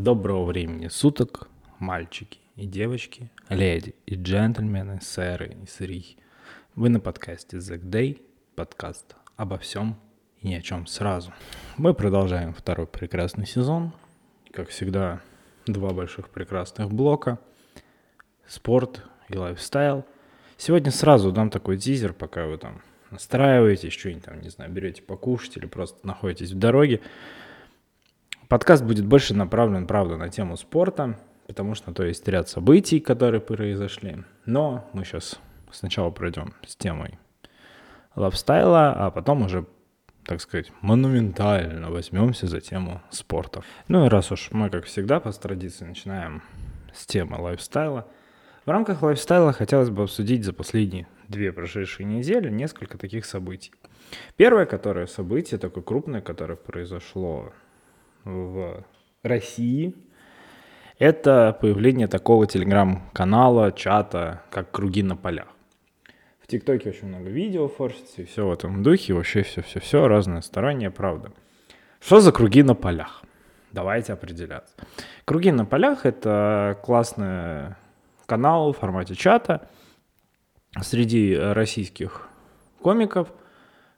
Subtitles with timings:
[0.00, 6.16] Доброго времени суток, мальчики и девочки, леди и джентльмены, сэры и сыри.
[6.74, 8.22] Вы на подкасте The Day,
[8.54, 10.00] подкаст обо всем
[10.40, 11.34] и ни о чем сразу.
[11.76, 13.92] Мы продолжаем второй прекрасный сезон.
[14.52, 15.20] Как всегда,
[15.66, 17.38] два больших прекрасных блока.
[18.46, 20.06] Спорт и лайфстайл.
[20.56, 22.80] Сегодня сразу дам такой тизер, пока вы там
[23.10, 27.02] настраиваетесь, что-нибудь там, не знаю, берете покушать или просто находитесь в дороге.
[28.50, 33.40] Подкаст будет больше направлен, правда, на тему спорта, потому что то есть ряд событий, которые
[33.40, 34.24] произошли.
[34.44, 35.38] Но мы сейчас
[35.70, 37.20] сначала пройдем с темой
[38.16, 39.66] лайфстайла, а потом уже,
[40.24, 43.62] так сказать, монументально возьмемся за тему спорта.
[43.86, 46.42] Ну и раз уж мы, как всегда, по традиции начинаем
[46.92, 48.08] с темы лайфстайла,
[48.66, 53.70] в рамках лайфстайла хотелось бы обсудить за последние две прошедшие недели несколько таких событий.
[54.34, 57.52] Первое, которое событие, такое крупное, которое произошло
[58.24, 58.84] в
[59.22, 59.94] России,
[60.98, 65.48] это появление такого телеграм-канала, чата, как «Круги на полях».
[66.40, 70.90] В ТикТоке очень много видео форсится и все в этом духе, вообще все-все-все, разное стороннее,
[70.90, 71.32] правда.
[72.00, 73.22] Что за круги на полях?
[73.72, 74.74] Давайте определяться.
[75.24, 77.76] Круги на полях— это классный
[78.26, 79.68] канал в формате чата
[80.80, 82.28] среди российских
[82.80, 83.32] комиков—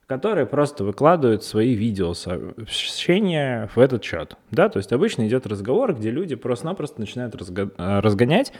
[0.07, 4.37] которые просто выкладывают свои видео сообщения в этот чат.
[4.51, 8.53] Да, то есть обычно идет разговор, где люди просто-напросто начинают разго- э, разгонять,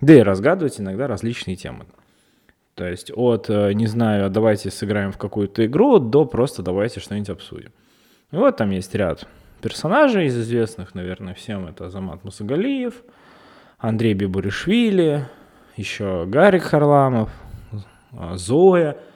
[0.00, 1.86] да и разгадывать иногда различные темы.
[2.74, 7.30] То есть от, э, не знаю, давайте сыграем в какую-то игру, до просто давайте что-нибудь
[7.30, 7.72] обсудим.
[8.30, 9.26] И вот там есть ряд
[9.62, 11.66] персонажей из известных, наверное, всем.
[11.66, 13.02] Это Азамат Мусагалиев,
[13.78, 15.26] Андрей Бибуришвили,
[15.76, 17.30] еще Гарик Харламов,
[18.12, 18.98] э, Зоя–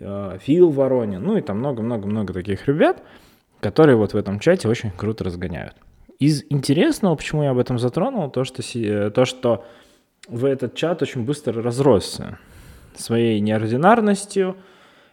[0.00, 3.02] Фил Воронин, ну и там много-много-много таких ребят,
[3.60, 5.74] которые вот в этом чате очень круто разгоняют.
[6.18, 9.64] Из интересного, почему я об этом затронул, то, что, э, то, что
[10.28, 12.38] в этот чат очень быстро разросся
[12.94, 14.56] своей неординарностью,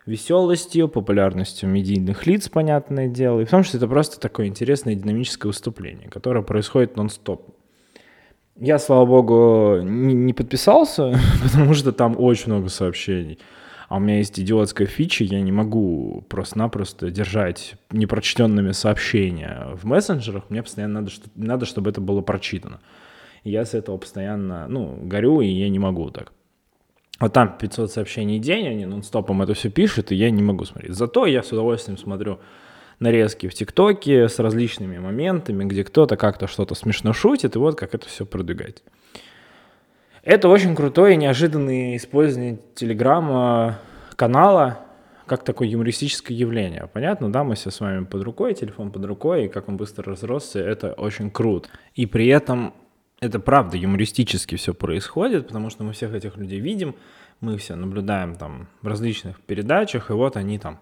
[0.06, 5.50] веселостью, популярностью медийных лиц, понятное дело, и в том, что это просто такое интересное динамическое
[5.50, 7.56] выступление, которое происходит нон-стоп.
[8.56, 13.38] Я, слава богу, не подписался, потому что там очень много сообщений
[13.88, 20.50] а у меня есть идиотская фича, я не могу просто-напросто держать непрочтенными сообщения в мессенджерах,
[20.50, 22.81] мне постоянно надо, что, надо чтобы это было прочитано.
[23.44, 26.34] И я с этого постоянно, ну, горю, и я не могу так.
[27.20, 30.66] Вот там 500 сообщений в день, они нон-стопом это все пишут, и я не могу
[30.66, 30.94] смотреть.
[30.94, 32.40] Зато я с удовольствием смотрю
[33.00, 37.96] нарезки в ТикТоке с различными моментами, где кто-то как-то что-то смешно шутит, и вот как
[37.96, 38.84] это все продвигать.
[40.28, 43.80] Это очень крутое и неожиданное использование Телеграма
[44.18, 44.80] канала
[45.26, 46.90] как такое юмористическое явление.
[46.92, 50.04] Понятно, да, мы все с вами под рукой, телефон под рукой, и как он быстро
[50.04, 51.70] разросся, это очень круто.
[51.96, 52.74] И при этом
[53.22, 56.96] это правда юмористически все происходит, потому что мы всех этих людей видим,
[57.40, 60.82] мы все наблюдаем там в различных передачах, и вот они там,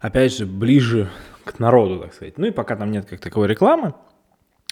[0.00, 1.08] опять же, ближе
[1.44, 2.36] к народу, так сказать.
[2.36, 3.94] Ну и пока там нет как таковой рекламы,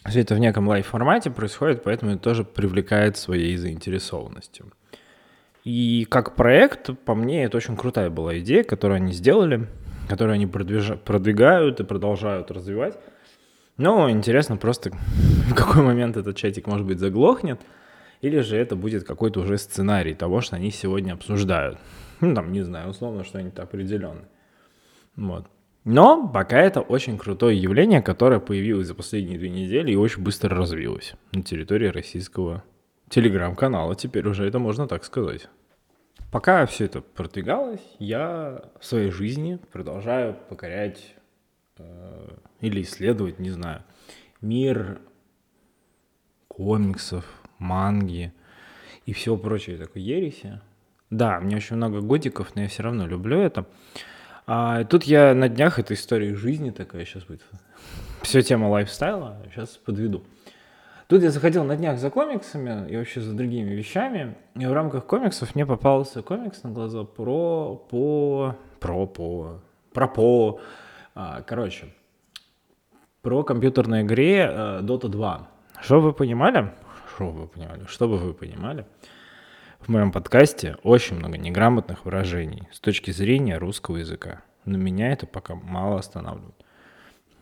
[0.07, 4.73] все это в неком лайв-формате происходит, поэтому это тоже привлекает своей заинтересованностью.
[5.65, 9.67] И как проект, по мне, это очень крутая была идея, которую они сделали,
[10.09, 10.99] которую они продвиж...
[11.05, 12.99] продвигают и продолжают развивать.
[13.77, 14.91] Но интересно просто,
[15.51, 17.61] в какой момент этот чатик, может быть, заглохнет,
[18.21, 21.79] или же это будет какой-то уже сценарий того, что они сегодня обсуждают.
[22.21, 24.29] Ну, там, не знаю, условно, что-нибудь определенное.
[25.17, 25.47] Вот.
[25.91, 30.55] Но пока это очень крутое явление, которое появилось за последние две недели и очень быстро
[30.55, 32.63] развилось на территории российского
[33.09, 33.95] телеграм-канала.
[33.95, 35.49] Теперь уже это можно так сказать.
[36.31, 41.15] Пока все это продвигалось, я в своей жизни продолжаю покорять
[41.79, 43.83] э, или исследовать, не знаю,
[44.43, 45.01] мир
[46.49, 47.25] комиксов,
[47.57, 48.35] манги
[49.07, 50.61] и всего прочего такой ереси.
[51.09, 53.65] Да, мне очень много годиков, но я все равно люблю это.
[54.51, 57.43] А тут я на днях, это история жизни такая сейчас будет.
[58.23, 60.25] Все тема лайфстайла, сейчас подведу.
[61.07, 65.05] Тут я заходил на днях за комиксами и вообще за другими вещами, и в рамках
[65.05, 69.61] комиксов мне попался комикс на глаза про, по, про, по,
[69.93, 70.61] про, по,
[71.15, 71.87] а, короче,
[73.21, 75.49] про компьютерной игре uh, Dota 2.
[75.83, 76.73] Что вы понимали?
[77.15, 77.85] Что вы понимали?
[77.87, 78.87] Что бы вы понимали?
[79.81, 84.43] В моем подкасте очень много неграмотных выражений с точки зрения русского языка.
[84.69, 86.55] Но меня это пока мало останавливает.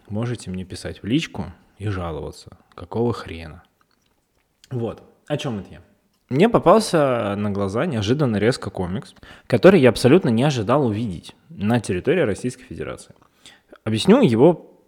[0.09, 1.47] Можете мне писать в личку
[1.77, 2.57] и жаловаться.
[2.77, 3.65] Какого хрена?
[4.71, 5.03] Вот.
[5.27, 5.81] О чем это я?
[6.29, 9.13] Мне попался на глаза неожиданно резко комикс,
[9.49, 13.17] который я абсолютно не ожидал увидеть на территории Российской Федерации.
[13.83, 14.81] Объясню его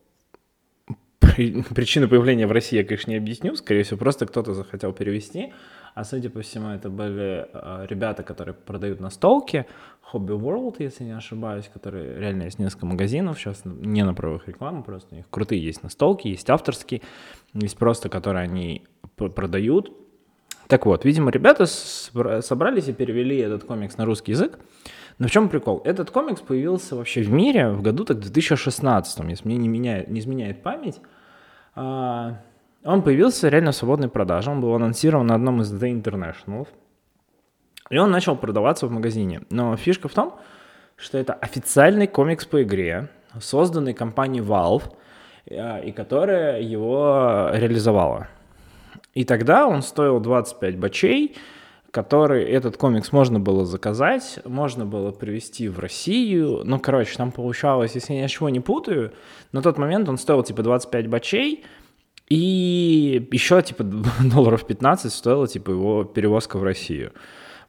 [1.21, 3.57] причину появления в России я, конечно, не объясню.
[3.57, 5.53] Скорее всего, просто кто-то захотел перевести.
[5.99, 9.67] А судя по всему, это были э, ребята, которые продают настолки.
[10.13, 13.37] Hobby World, если не ошибаюсь, которые реально есть несколько магазинов.
[13.37, 17.03] Сейчас не на правовых рекламах, просто у них крутые есть настолки, есть авторские,
[17.53, 18.87] есть просто, которые они
[19.17, 19.93] продают.
[20.69, 24.61] Так вот, видимо, ребята собрались и перевели этот комикс на русский язык.
[25.19, 25.83] Но в чем прикол?
[25.85, 30.21] Этот комикс появился вообще в мире в году так 2016, если мне не, меняет, не
[30.21, 31.01] изменяет память.
[31.75, 32.41] А,
[32.93, 34.51] он появился реально в свободной продаже.
[34.51, 36.67] Он был анонсирован на одном из The International.
[37.91, 39.43] И он начал продаваться в магазине.
[39.51, 40.39] Но фишка в том,
[40.97, 43.09] что это официальный комикс по игре,
[43.41, 44.85] созданный компанией Valve,
[45.51, 48.29] а, и которая его реализовала.
[49.13, 51.37] И тогда он стоил 25 бачей,
[51.91, 56.63] который этот комикс можно было заказать, можно было привезти в Россию.
[56.65, 59.13] Ну, короче, там получалось, если я ничего не путаю,
[59.53, 61.65] на тот момент он стоил типа 25 бачей,
[62.29, 63.85] и еще типа
[64.23, 67.13] долларов 15 стоила типа его перевозка в Россию.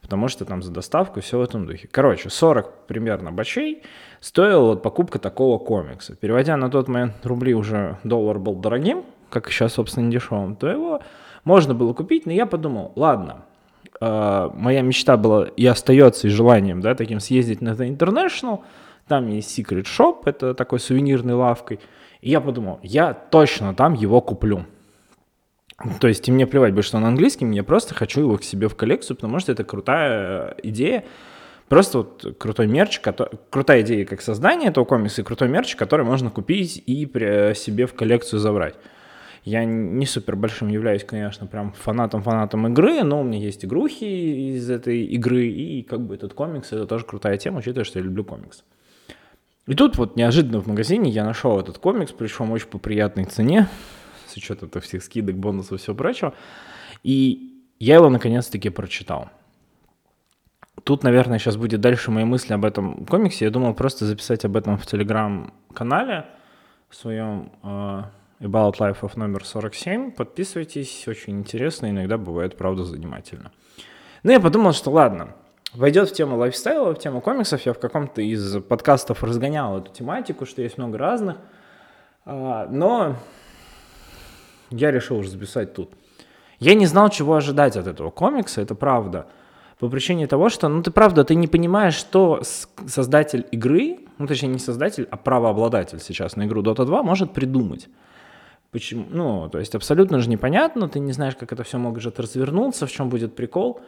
[0.02, 1.88] Потому что там за доставку все в этом духе.
[1.92, 3.84] Короче, 40 примерно бачей
[4.22, 6.16] стоила вот покупка такого комикса.
[6.16, 10.68] Переводя на тот момент рубли уже доллар был дорогим, как сейчас, собственно, не дешевым, то
[10.68, 11.02] его
[11.44, 13.46] можно было купить, но я подумал, ладно,
[14.00, 18.62] э, моя мечта была и остается и желанием, да, таким съездить на The International,
[19.08, 21.80] там есть Secret Shop, это такой сувенирной лавкой,
[22.22, 24.66] и я подумал, я точно там его куплю.
[26.02, 28.68] То есть и мне плевать будет, что он английский, я просто хочу его к себе
[28.68, 31.06] в коллекцию, потому что это крутая э, идея,
[31.70, 36.06] просто вот крутой мерч, который, крутая идея как создание этого комикса и крутой мерч, который
[36.06, 38.76] можно купить и при себе в коллекцию забрать.
[39.46, 44.70] Я не супер большим являюсь, конечно, прям фанатом-фанатом игры, но у меня есть игрухи из
[44.70, 48.26] этой игры, и как бы этот комикс, это тоже крутая тема, учитывая, что я люблю
[48.26, 48.66] комикс.
[49.70, 53.68] И тут вот неожиданно в магазине я нашел этот комикс, причем очень по приятной цене,
[54.26, 56.34] с учетом всех скидок, бонусов и всего прочего.
[57.04, 59.30] И я его наконец-таки прочитал.
[60.84, 63.46] Тут, наверное, сейчас будет дальше мои мысли об этом комиксе.
[63.46, 66.26] Я думал просто записать об этом в телеграм-канале
[66.90, 68.04] в своем э,
[68.40, 70.14] About Life of номер 47.
[70.14, 73.52] Подписывайтесь, очень интересно, иногда бывает, правда, занимательно.
[74.24, 75.36] Ну, я подумал, что ладно,
[75.74, 77.66] войдет в тему лайфстайла, в тему комиксов.
[77.66, 81.38] Я в каком-то из подкастов разгонял эту тематику, что есть много разных.
[82.26, 83.16] А, но
[84.70, 85.92] я решил уже записать тут.
[86.60, 89.28] Я не знал, чего ожидать от этого комикса, это правда.
[89.80, 92.42] По причине того, что, ну ты правда, ты не понимаешь, что
[92.86, 97.88] создатель игры, ну точнее не создатель, а правообладатель сейчас на игру Dota 2 может придумать.
[98.72, 99.06] Почему?
[99.10, 102.92] Ну, то есть абсолютно же непонятно, ты не знаешь, как это все может развернуться, в
[102.92, 103.82] чем будет прикол.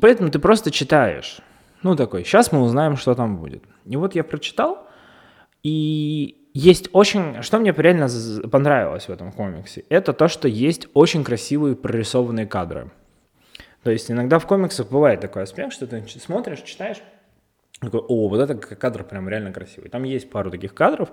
[0.00, 1.40] Поэтому ты просто читаешь.
[1.82, 3.64] Ну, такой, сейчас мы узнаем, что там будет.
[3.84, 4.86] И вот я прочитал,
[5.62, 7.42] и есть очень...
[7.42, 8.08] Что мне реально
[8.50, 12.90] понравилось в этом комиксе, это то, что есть очень красивые прорисованные кадры.
[13.82, 17.02] То есть иногда в комиксах бывает такой аспект, что ты смотришь, читаешь,
[17.80, 19.90] такой, о, вот это кадр прям реально красивый.
[19.90, 21.08] Там есть пару таких кадров,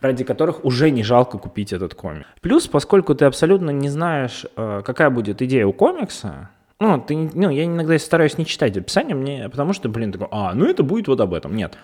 [0.00, 2.26] ради которых уже не жалко купить этот комик.
[2.42, 6.50] Плюс, поскольку ты абсолютно не знаешь, э, какая будет идея у комикса,
[6.80, 10.54] ну, ты, ну, я иногда стараюсь не читать описание, мне, потому что, блин, такой, а,
[10.54, 11.56] ну это будет вот об этом.
[11.56, 11.76] Нет.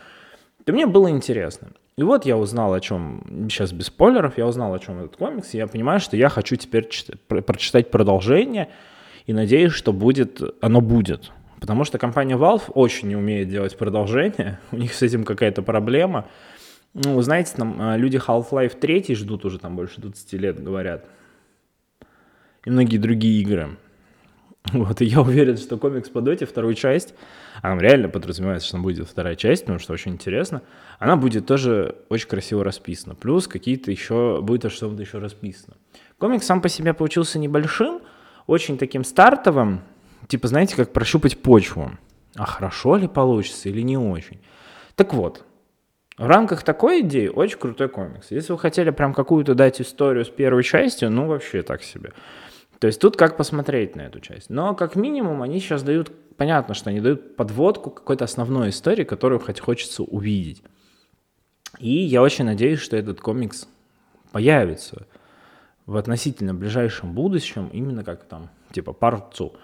[0.67, 1.69] И мне было интересно.
[1.97, 5.55] И вот я узнал, о чем, сейчас без спойлеров, я узнал, о чем этот комикс,
[5.55, 8.69] и я понимаю, что я хочу теперь читать, прочитать продолжение,
[9.27, 11.33] и надеюсь, что будет, оно будет.
[11.61, 16.29] Потому что компания Valve очень не умеет делать продолжение, у них с этим какая-то проблема.
[16.95, 21.05] Ну, знаете, там э, люди Half-Life 3 ждут уже там больше 20 лет, говорят.
[22.65, 23.77] И многие другие игры.
[24.73, 27.15] Вот, и я уверен, что комикс по доте, вторую часть,
[27.59, 30.63] а там реально подразумевается, что будет вторая часть, потому что очень интересно,
[30.99, 33.15] она будет тоже очень красиво расписана.
[33.15, 35.77] Плюс какие-то еще, будет что-то еще расписано.
[36.19, 38.01] Комикс сам по себе получился небольшим,
[38.47, 39.83] очень таким стартовым,
[40.29, 41.93] типа, знаете, как прощупать почву.
[42.37, 44.41] А хорошо ли получится или не очень?
[44.97, 45.45] Так вот,
[46.17, 48.31] в рамках такой идеи очень крутой комикс.
[48.31, 52.13] Если вы хотели прям какую-то дать историю с первой частью, ну вообще так себе.
[52.85, 54.51] То есть тут как посмотреть на эту часть.
[54.51, 59.41] Но как минимум они сейчас дают, понятно, что они дают подводку какой-то основной истории, которую
[59.41, 60.63] хоть хочется увидеть.
[61.79, 63.67] И я очень надеюсь, что этот комикс
[64.33, 65.07] появится
[65.87, 69.57] в относительно ближайшем будущем, именно как там, типа, парцу.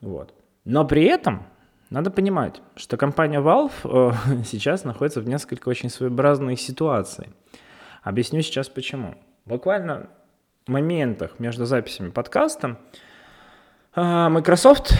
[0.00, 0.34] Вот.
[0.64, 1.46] Но при этом
[1.90, 7.30] надо понимать, что компания Valve э, сейчас находится в несколько очень своеобразной ситуации.
[8.02, 9.14] Объясню сейчас почему.
[9.44, 10.08] Буквально
[10.66, 12.78] моментах между записями подкаста
[13.94, 14.94] а, Microsoft,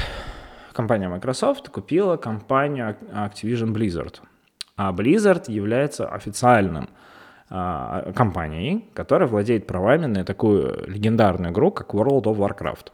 [0.72, 4.20] компания Microsoft купила компанию Activision Blizzard.
[4.76, 6.88] А Blizzard является официальным
[7.48, 12.92] а, компанией, которая владеет правами на такую легендарную игру, как World of Warcraft.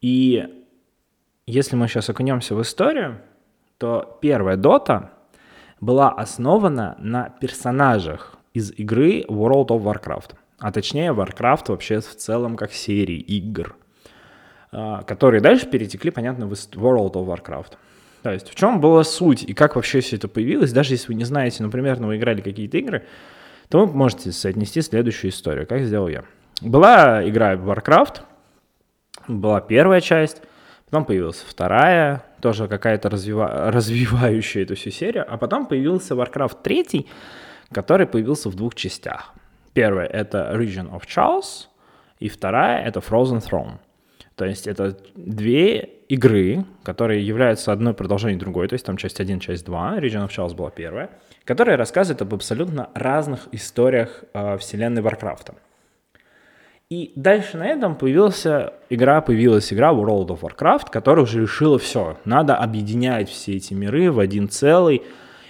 [0.00, 0.64] И
[1.46, 3.20] если мы сейчас окунемся в историю,
[3.78, 5.10] то первая Dota
[5.80, 10.34] была основана на персонажах из игры World of Warcraft.
[10.58, 13.76] А точнее, Warcraft вообще в целом как серии игр,
[14.72, 17.74] а, которые дальше перетекли, понятно, в World of Warcraft.
[18.22, 21.14] То есть в чем была суть и как вообще все это появилось, даже если вы
[21.14, 23.06] не знаете, например, ну, вы играли какие-то игры,
[23.68, 26.24] то вы можете соотнести следующую историю, как сделал я.
[26.60, 28.22] Была игра Warcraft,
[29.28, 30.42] была первая часть,
[30.86, 37.06] потом появилась вторая, тоже какая-то развива- развивающая эту всю серию, а потом появился Warcraft 3,
[37.70, 39.32] который появился в двух частях.
[39.72, 41.66] Первая— это Region of Chaos,
[42.18, 43.78] и вторая— это Frozen Throne.
[44.34, 49.40] То есть это две игры, которые являются одной продолжением другой, то есть там часть 1,
[49.40, 51.10] часть 2, Region of Chaos была первая,
[51.44, 55.54] которая рассказывает об абсолютно разных историях э, вселенной Варкрафта.
[56.90, 58.46] И дальше на этом появилась
[58.88, 62.16] игра, появилась игра World of Warcraft, которая уже решила все.
[62.24, 65.02] Надо объединять все эти миры в один целый,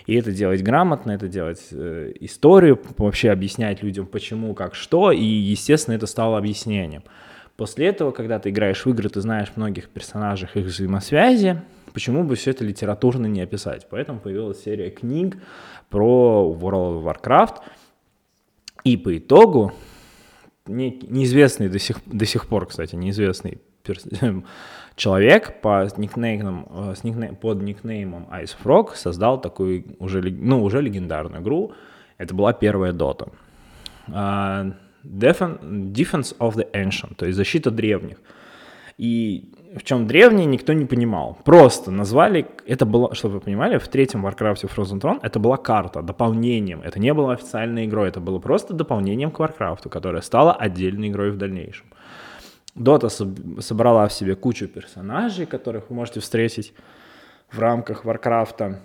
[0.08, 5.22] и это делать грамотно, это делать э, историю, вообще объяснять людям почему, как, что, и,
[5.22, 7.02] естественно, это стало объяснением.
[7.58, 11.60] После этого, когда ты играешь в игры, ты знаешь многих персонажей, их взаимосвязи,
[11.92, 13.86] почему бы все это литературно не описать?
[13.90, 15.36] Поэтому появилась серия книг
[15.90, 17.56] про World of Warcraft,
[18.84, 19.74] и по итогу
[20.64, 24.04] не, неизвестный до сих, до сих пор, кстати, неизвестный перс,
[24.96, 30.82] человек по никнеймом, э, с никнейм, под никнеймом Ice Frog создал такую уже, ну, уже
[30.82, 31.72] легендарную игру.
[32.18, 33.28] Это была первая дота.
[34.08, 38.16] Uh, Defense of the Ancient, то есть защита древних.
[38.96, 41.38] И в чем древние, никто не понимал.
[41.44, 46.02] Просто назвали, это было, чтобы вы понимали, в третьем Warcraft Frozen Throne это была карта,
[46.02, 46.82] дополнением.
[46.82, 51.30] Это не было официальной игрой, это было просто дополнением к Warcraft, которая стала отдельной игрой
[51.30, 51.86] в дальнейшем.
[52.78, 56.72] Дота собрала в себе кучу персонажей, которых вы можете встретить
[57.50, 58.80] в рамках Варкрафта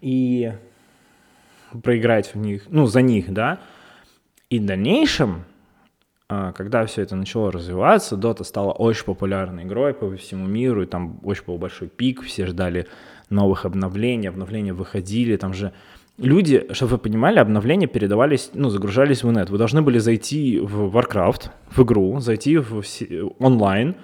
[0.00, 0.52] и
[1.82, 3.60] проиграть в них, ну, за них, да.
[4.50, 5.44] И в дальнейшем,
[6.28, 10.86] а, когда все это начало развиваться, Дота стала очень популярной игрой по всему миру, и
[10.86, 12.86] там очень был большой пик, все ждали
[13.30, 15.72] новых обновлений, обновления выходили, там же
[16.18, 19.50] люди, чтобы вы понимали, обновления передавались, ну, загружались в инет.
[19.50, 22.82] Вы должны были зайти в Warcraft, в игру, зайти в
[23.38, 23.96] онлайн,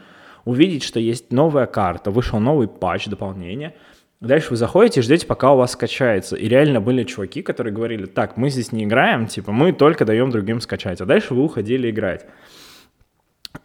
[0.44, 3.74] увидеть, что есть новая карта, вышел новый патч, дополнение.
[4.20, 6.36] Дальше вы заходите и ждете, пока у вас скачается.
[6.36, 10.30] И реально были чуваки, которые говорили, так, мы здесь не играем, типа, мы только даем
[10.30, 11.00] другим скачать.
[11.00, 12.24] А дальше вы уходили играть.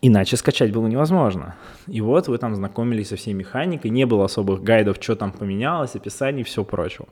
[0.02, 1.56] Иначе скачать было невозможно.
[1.88, 5.96] И вот вы там знакомились со всей механикой, не было особых гайдов, что там поменялось,
[5.96, 7.08] описаний и все прочего.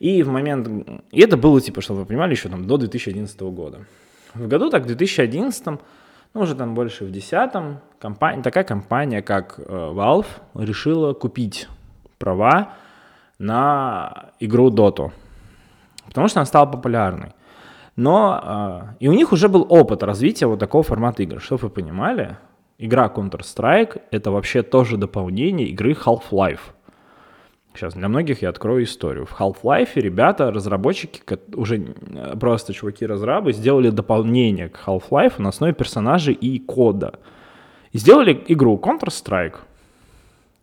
[0.00, 0.66] И в момент...
[1.12, 3.78] И это было, типа, чтобы вы понимали, еще там до 2011 года.
[4.34, 9.58] В году так, в 2011, ну, уже там больше в 2010, компания, такая компания, как
[9.58, 11.68] э, Valve, решила купить
[12.18, 12.72] права
[13.38, 15.12] на игру Dota.
[16.06, 17.32] Потому что она стала популярной.
[17.96, 21.40] Но э, и у них уже был опыт развития вот такого формата игр.
[21.40, 22.38] Чтобы вы понимали,
[22.78, 26.60] игра Counter-Strike это вообще тоже дополнение игры Half-Life.
[27.74, 29.26] Сейчас для многих я открою историю.
[29.26, 31.22] В Half-Life ребята, разработчики,
[31.54, 37.18] уже э, просто чуваки-разрабы, сделали дополнение к Half-Life на основе персонажей и кода.
[37.92, 39.56] И сделали игру Counter-Strike.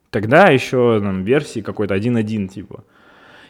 [0.10, 2.84] Тогда еще там, версии какой-то 1.1 типа.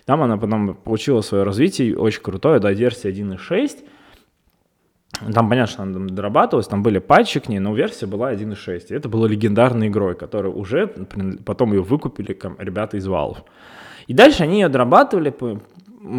[0.05, 3.83] Там она потом получила свое развитие, очень крутое, до версии 1.6.
[5.33, 8.87] Там, понятно, она дорабатывалась, там были патчи к ней, но версия была 1.6.
[8.89, 10.87] И это была легендарной игрой, которую уже
[11.45, 13.39] потом ее выкупили ребята из Valve.
[14.07, 15.33] И дальше они ее дорабатывали,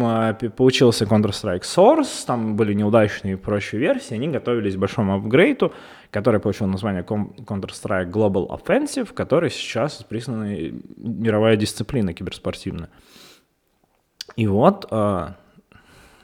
[0.01, 5.73] а, получился Counter-Strike Source, там были неудачные и прочие версии, они готовились к большому апгрейду,
[6.11, 10.53] который получил название Counter-Strike Global Offensive, который сейчас признана
[10.97, 12.89] мировая дисциплина киберспортивная.
[14.35, 15.37] И вот а,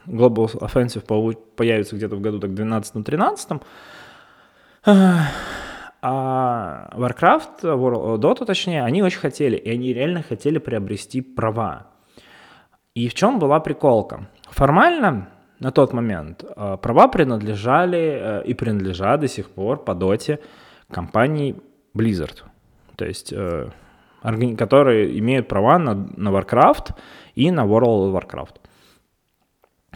[0.07, 3.61] Global Offensive появится где-то в году так 12-13,
[6.07, 7.61] а Warcraft,
[8.19, 11.87] Dota точнее, они очень хотели, и они реально хотели приобрести права.
[12.93, 14.27] И в чем была приколка?
[14.51, 20.39] Формально на тот момент э, права принадлежали э, и принадлежат до сих пор по доте
[20.91, 21.55] компании
[21.93, 22.43] Blizzard.
[22.95, 23.69] То есть, э,
[24.57, 26.93] которые имеют права на, на Warcraft
[27.35, 28.55] и на World of Warcraft.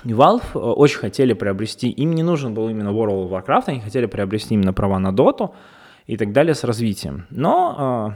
[0.03, 4.05] Valve э, очень хотели приобрести, им не нужен был именно World of Warcraft, они хотели
[4.05, 5.51] приобрести именно права на Dota
[6.07, 7.25] и так далее с развитием.
[7.29, 8.15] Но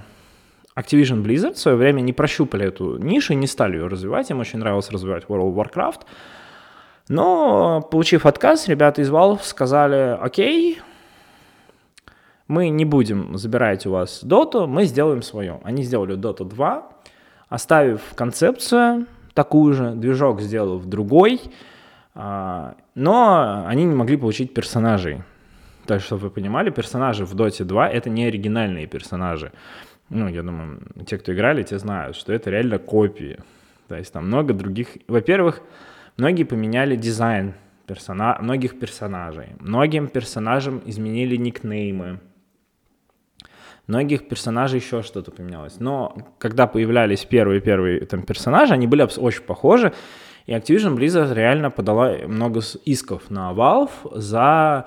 [0.75, 4.29] э, Activision Blizzard в свое время не прощупали эту нишу и не стали ее развивать,
[4.31, 6.01] им очень нравилось развивать World of Warcraft.
[7.09, 10.79] Но, получив отказ, ребята из Valve сказали, окей,
[12.47, 15.59] мы не будем забирать у вас Dota, мы сделаем свое.
[15.63, 16.89] Они сделали Dota 2,
[17.49, 21.41] оставив концепцию такую же, движок сделав другой,
[22.15, 25.23] но они не могли получить персонажей.
[25.85, 29.51] Так, чтобы вы понимали, персонажи в Dota 2— это не оригинальные персонажи.
[30.09, 33.39] Ну, я думаю, те, кто играли, те знают, что это реально копии.
[33.87, 34.97] То есть там много других...
[35.07, 35.61] Во-первых,
[36.17, 37.53] многие поменяли дизайн
[37.85, 38.37] персона...
[38.39, 39.55] многих персонажей.
[39.59, 42.19] Многим персонажам изменили никнеймы.
[43.87, 45.79] Многих персонажей еще что-то поменялось.
[45.79, 49.93] Но когда появлялись первые-первые там персонажи, они были очень похожи.
[50.45, 54.85] И Activision Blizzard реально подала много исков на Valve за,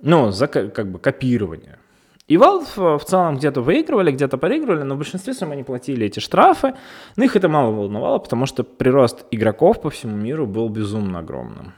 [0.00, 1.78] ну, за как бы копирование.
[2.26, 6.06] И Valve э, в целом где-то выигрывали, где-то проигрывали, но в большинстве своем они платили
[6.06, 6.74] эти штрафы.
[7.16, 11.74] Но их это мало волновало, потому что прирост игроков по всему миру был безумно огромным.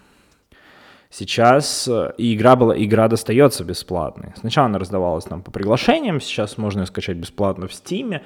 [1.11, 4.35] Сейчас э, и игра была, игра достается бесплатной.
[4.37, 8.21] Сначала она раздавалась нам по приглашениям, сейчас можно ее скачать бесплатно в Steam,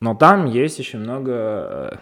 [0.00, 1.96] но там есть еще много э,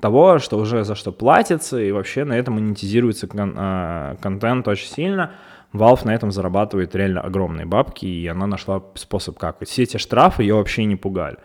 [0.00, 5.32] того, что уже за что платится, и вообще на этом монетизируется кон- контент очень сильно–
[5.72, 9.62] Valve на этом зарабатывает реально огромные бабки, и она нашла способ как.
[9.64, 11.36] Все эти штрафы ее вообще не пугали.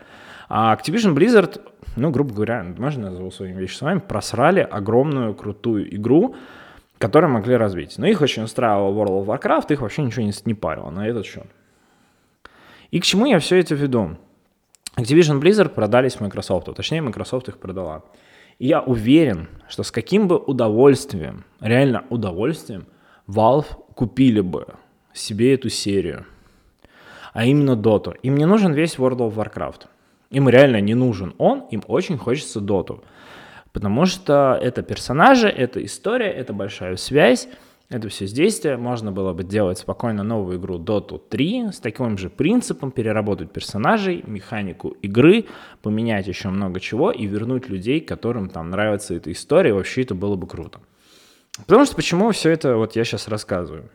[0.48, 1.62] А Activision Blizzard,
[1.96, 6.36] ну, грубо говоря, можно назову своими вещи с вами, просрали огромную крутую игру,
[7.00, 7.98] которую могли развить.
[7.98, 11.26] Но их очень устраивал World of Warcraft, их вообще ничего не, не парило на этот
[11.26, 11.48] счет.
[12.92, 14.18] И к чему я все это веду?
[14.96, 18.04] Activision Blizzard продались Microsoft, точнее Microsoft их продала.
[18.60, 22.86] И я уверен, что с каким бы удовольствием, реально удовольствием,
[23.28, 24.68] Valve купили бы
[25.14, 26.26] себе эту серию,
[27.34, 28.12] а именно Доту.
[28.22, 29.88] Им не нужен весь World of Warcraft.
[30.30, 33.04] Им реально не нужен он, им очень хочется Доту.
[33.72, 37.48] Потому что это персонажи, это история, это большая связь,
[37.94, 38.62] это все здесь.
[38.64, 44.24] Можно было бы делать спокойно новую игру Dota 3 с таким же принципом, переработать персонажей,
[44.26, 45.46] механику игры,
[45.82, 49.74] поменять еще много чего и вернуть людей, которым там нравится эта история.
[49.74, 50.80] Вообще это было бы круто.
[51.66, 53.90] Потому что почему все это вот я сейчас рассказываю.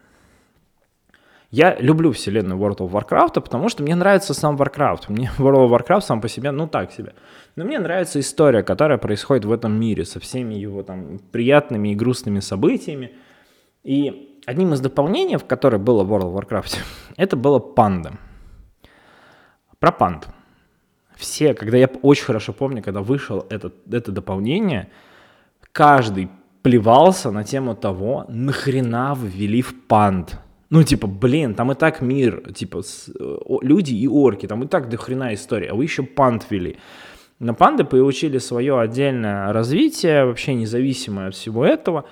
[1.51, 5.05] Я люблю вселенную World of Warcraft, потому что мне нравится сам Warcraft.
[5.09, 7.15] Мне World of Warcraft сам по себе, ну так себе.
[7.57, 11.95] Но мне нравится история, которая происходит в этом мире, со всеми его там приятными и
[11.95, 13.13] грустными событиями.
[13.89, 16.77] И одним из дополнений, в которое было в World of Warcraft,
[17.17, 18.19] это было панда.
[19.79, 20.29] Про панд.
[21.17, 24.91] Все, когда я очень хорошо помню, когда вышел этот, это дополнение,
[25.73, 26.29] каждый
[26.63, 30.39] плевался на тему того, нахрена ввели в панд.
[30.69, 34.67] Ну, типа, блин, там и так мир, типа, с, о, люди и орки, там и
[34.67, 36.77] так дохрена история, а вы еще панд ввели.
[37.39, 42.05] Но панды получили свое отдельное развитие, вообще независимое от всего этого,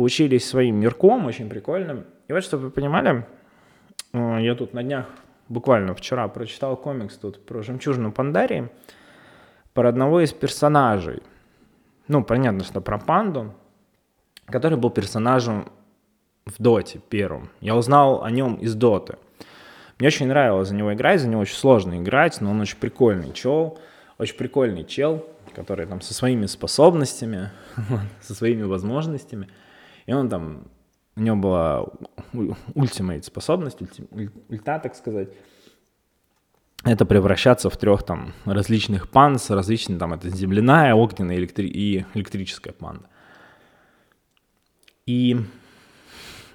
[0.00, 2.06] получились своим мирком, очень прикольным.
[2.26, 3.26] И вот, чтобы вы понимали,
[4.14, 5.04] э, я тут на днях,
[5.50, 8.70] буквально вчера, прочитал комикс тут про жемчужину Пандарии,
[9.74, 11.22] про одного из персонажей.
[12.08, 13.52] Ну, понятно, что про панду,
[14.46, 15.68] который был персонажем
[16.46, 17.50] в Доте первом.
[17.60, 19.18] Я узнал о нем из Доты.
[19.98, 23.34] Мне очень нравилось за него играть, за него очень сложно играть, но он очень прикольный
[23.34, 23.78] чел,
[24.16, 27.50] очень прикольный чел, который там со своими способностями,
[28.22, 29.50] со своими возможностями.
[30.10, 30.64] И он там,
[31.14, 31.86] у него была
[32.74, 33.78] ультимейт способность,
[34.10, 35.28] ульта, так сказать,
[36.82, 39.46] это превращаться в трех там различных панд с
[40.00, 43.08] там это земляная, огненная электри- и электрическая панда.
[45.06, 45.36] И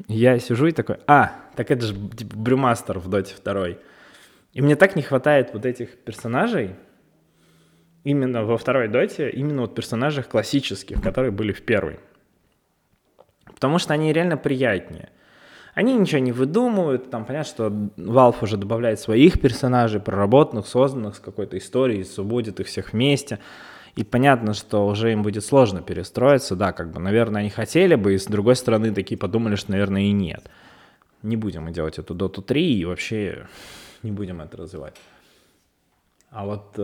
[0.10, 3.78] я сижу и такой, а, так это же типа Брюмастер в Доте 2.
[4.52, 6.76] И мне так не хватает вот этих персонажей,
[8.04, 12.02] именно во второй Доте, именно вот персонажей классических, которые были в первой.
[13.66, 15.10] Потому что они реально приятнее.
[15.74, 21.20] Они ничего не выдумывают, там понятно, что Valve уже добавляет своих персонажей, проработанных, созданных с
[21.20, 23.40] какой-то историей, сводит их всех вместе.
[23.96, 28.14] И понятно, что уже им будет сложно перестроиться, да, как бы, наверное, они хотели бы,
[28.14, 30.48] и с другой стороны такие подумали, что, наверное, и нет.
[31.24, 33.48] Не будем мы делать эту Dota 3 и вообще
[34.04, 34.94] не будем это развивать.
[36.30, 36.82] А вот э,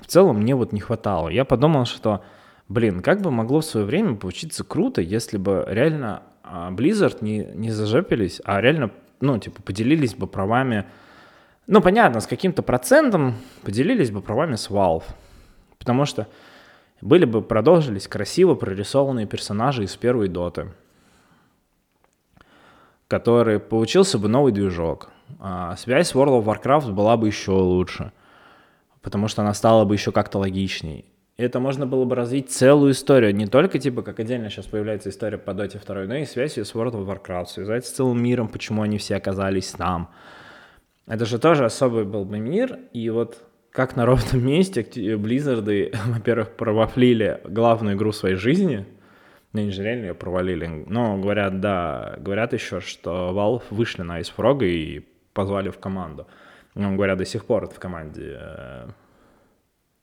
[0.00, 1.28] в целом мне вот не хватало.
[1.28, 2.22] Я подумал, что,
[2.68, 7.44] блин, как бы могло в свое время получиться круто, если бы реально э, Blizzard не,
[7.54, 10.86] не зажепились, а реально, ну, типа, поделились бы правами,
[11.66, 15.04] ну, понятно, с каким-то процентом поделились бы правами с Valve.
[15.78, 16.28] Потому что
[17.00, 20.72] были бы, продолжились красиво прорисованные персонажи из первой доты,
[23.08, 25.10] который получился бы новый движок.
[25.40, 28.12] А связь с World of Warcraft была бы еще лучше,
[29.02, 31.04] потому что она стала бы еще как-то логичней.
[31.36, 35.38] Это можно было бы развить целую историю, не только типа как отдельно сейчас появляется история
[35.38, 38.82] по Доте 2, но и связь с World of Warcraft, связать с целым миром, почему
[38.82, 40.10] они все оказались там.
[41.06, 44.82] Это же тоже особый был бы мир, и вот как на ровном месте
[45.16, 48.86] Близзарды, во-первых, провафлили главную игру своей жизни,
[49.52, 50.84] ну, они же реально ее провалили.
[50.86, 56.26] Но говорят, да, говорят еще, что Valve вышли на Ice Frog и позвали в команду.
[56.74, 58.88] Ну, говорят, до сих пор это в команде э,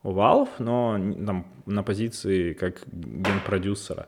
[0.03, 4.07] Valve, но там на позиции как генпродюсера.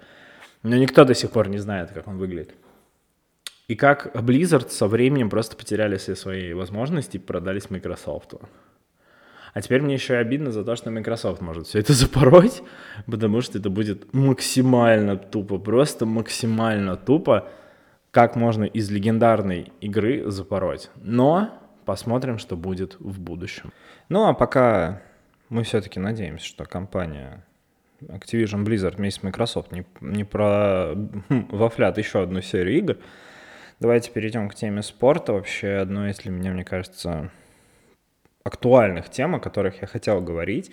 [0.64, 2.56] Но никто до сих пор не знает, как он выглядит.
[3.68, 8.36] И как Blizzard со временем просто потеряли все свои возможности и продались Microsoft.
[9.54, 12.62] А теперь мне еще и обидно за то, что Microsoft может все это запороть,
[13.06, 17.48] потому что это будет максимально тупо, просто максимально тупо,
[18.12, 20.90] как можно из легендарной игры запороть.
[20.98, 21.50] Но
[21.86, 23.72] посмотрим, что будет в будущем.
[24.10, 25.02] Ну а пока
[25.56, 27.46] мы все-таки надеемся, что компания
[28.02, 30.94] Activision Blizzard вместе с Microsoft не, не про
[31.30, 32.98] хм, вафлят еще одну серию игр.
[33.80, 35.32] Давайте перейдем к теме спорта.
[35.32, 37.32] Вообще, одной из для меня, мне кажется,
[38.44, 40.72] актуальных тем, о которых я хотел говорить.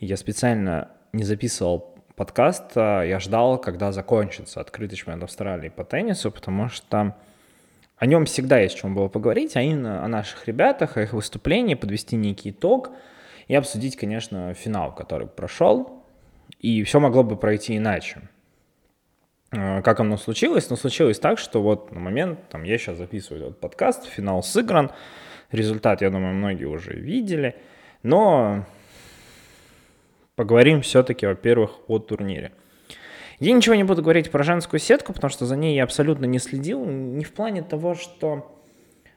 [0.00, 6.30] Я специально не записывал подкаст, а я ждал, когда закончится открытый чемпионат Австралии по теннису,
[6.30, 7.16] потому что
[7.96, 11.74] о нем всегда есть чем было поговорить, а именно о наших ребятах, о их выступлении,
[11.74, 12.90] подвести некий итог–
[13.50, 16.04] и обсудить, конечно, финал, который прошел,
[16.60, 18.20] и все могло бы пройти иначе.
[19.50, 20.70] Э, как оно случилось?
[20.70, 24.92] Ну, случилось так, что вот на момент, там, я сейчас записываю этот подкаст, финал сыгран,
[25.50, 27.56] результат, я думаю, многие уже видели,
[28.04, 28.66] но
[30.36, 32.52] поговорим все-таки, во-первых, о турнире.
[33.40, 36.38] Я ничего не буду говорить про женскую сетку, потому что за ней я абсолютно не
[36.38, 38.59] следил, не в плане того, что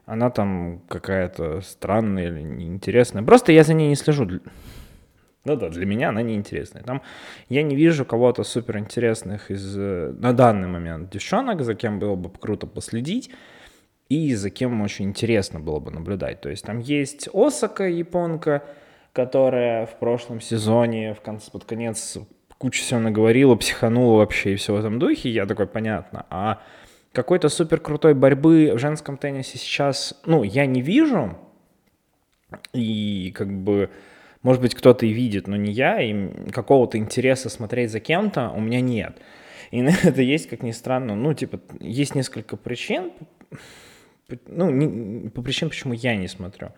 [0.06, 3.24] она там какая-то странная или неинтересная.
[3.24, 4.28] Просто я за ней не слежу.
[5.46, 6.84] Ну да, для меня она неинтересная.
[6.84, 7.02] Там
[7.50, 12.30] я не вижу кого-то суперинтересных из э, на данный момент девчонок, за кем было бы
[12.30, 13.30] круто последить
[14.10, 16.42] и за кем очень интересно было бы наблюдать.
[16.42, 18.63] То есть там есть Осака, японка,
[19.12, 22.18] которая в прошлом сезоне в конце, под конец
[22.58, 25.30] кучу всего наговорила, психанула вообще и все в этом духе.
[25.30, 26.26] Я такой, понятно.
[26.30, 26.62] А
[27.13, 31.38] какой-то супер крутой борьбы в женском теннисе сейчас, ну, я не вижу.
[32.73, 33.89] И как бы,
[34.41, 38.60] может быть, кто-то и видит, но не я, и какого-то интереса смотреть за кем-то у
[38.60, 39.17] меня нет.
[39.71, 43.12] И на это есть, как ни странно, ну, типа, есть несколько причин,
[44.47, 46.71] ну, не, по причинам, почему я не смотрю.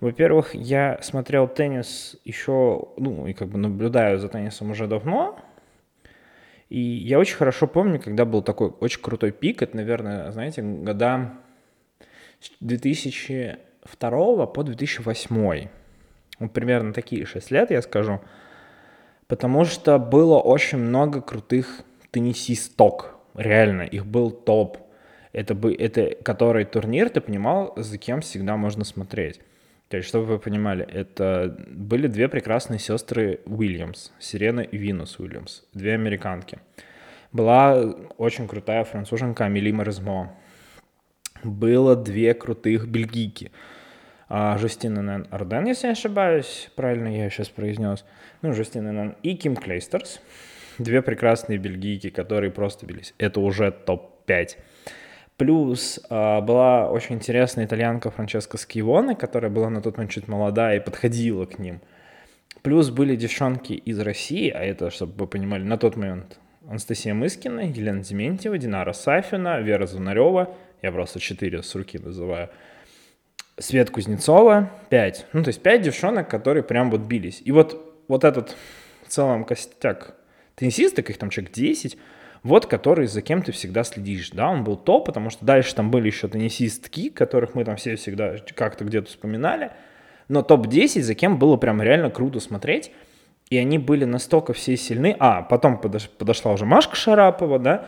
[0.00, 5.38] Во-первых, я смотрел теннис еще, ну, и как бы наблюдаю за теннисом уже давно,
[6.68, 11.32] и я очень хорошо помню, когда был такой очень крутой пик, это, наверное, знаете, года
[12.40, 15.68] с 2002 по 2008.
[16.38, 18.20] Вот примерно такие 6 лет, я скажу.
[19.26, 23.16] Потому что было очень много крутых теннисисток.
[23.34, 24.78] Реально, их был топ.
[25.32, 29.40] Это, бы, это который турнир, ты понимал, за кем всегда можно смотреть.
[29.88, 35.62] То есть, чтобы вы понимали, это были две прекрасные сестры Уильямс, Сирена и Винус Уильямс,
[35.72, 36.58] две американки.
[37.32, 40.34] Была очень крутая француженка Амели Морезмо.
[41.42, 43.50] Было две крутых бельгийки.
[44.28, 48.04] А, Жустина Нэн Арден, если я не ошибаюсь, правильно я сейчас произнес.
[48.42, 50.20] Ну, Жустина Нэн и Ким Клейстерс.
[50.78, 53.14] Две прекрасные бельгийки, которые просто бились.
[53.18, 54.56] Это уже топ-5.
[55.38, 60.78] Плюс э, была очень интересная итальянка Франческа Скивоне, которая была на тот момент чуть молодая
[60.78, 61.80] и подходила к ним.
[62.62, 67.60] Плюс были девчонки из России, а это, чтобы вы понимали, на тот момент Анастасия Мыскина,
[67.60, 72.50] Елена Дементьева, Динара Сафина, Вера Звонарева, я просто четыре с руки называю,
[73.60, 75.26] Свет Кузнецова, пять.
[75.32, 77.42] Ну, то есть пять девчонок, которые прям вот бились.
[77.44, 78.56] И вот, вот этот
[79.06, 80.16] в целом костяк
[80.56, 81.96] теннисисток, их там человек 10,
[82.48, 84.30] вот который за кем ты всегда следишь.
[84.30, 87.96] Да, он был топ, потому что дальше там были еще теннисистки, которых мы там все
[87.96, 89.70] всегда как-то где-то вспоминали.
[90.28, 92.90] Но топ-10, за кем было прям реально круто смотреть.
[93.50, 95.16] И они были настолько все сильны.
[95.18, 97.86] А, потом подош, подошла уже Машка Шарапова, да.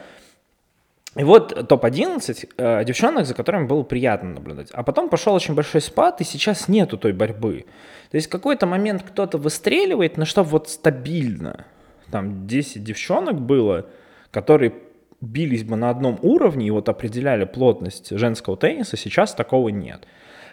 [1.17, 4.71] И вот топ-11 э, девчонок, за которыми было приятно наблюдать.
[4.73, 7.67] А потом пошел очень большой спад, и сейчас нету той борьбы.
[8.11, 11.67] То есть какой-то момент кто-то выстреливает, на что вот стабильно.
[12.11, 13.87] Там 10 девчонок было,
[14.31, 14.75] которые
[15.21, 20.07] бились бы на одном уровне и вот определяли плотность женского тенниса, сейчас такого нет.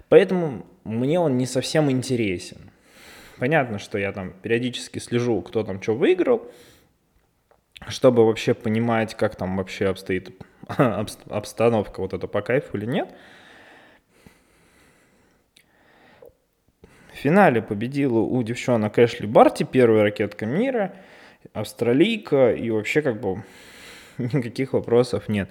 [0.10, 2.72] Поэтому мне он не совсем интересен.
[3.38, 6.50] Понятно, что я там периодически слежу, кто там что выиграл,
[7.88, 10.32] чтобы вообще понимать, как там вообще обстоит
[11.30, 13.13] обстановка вот это по кайфу или нет.
[17.13, 20.94] В финале победила у девчонок Эшли Барти, первая ракетка мира,
[21.54, 23.44] австралийка, и вообще как бы
[24.18, 25.50] никаких вопросов нет.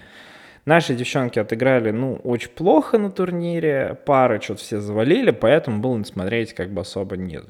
[0.65, 6.55] Наши девчонки отыграли, ну, очень плохо на турнире, пары что-то все завалили, поэтому было смотреть
[6.55, 7.41] как бы особо не.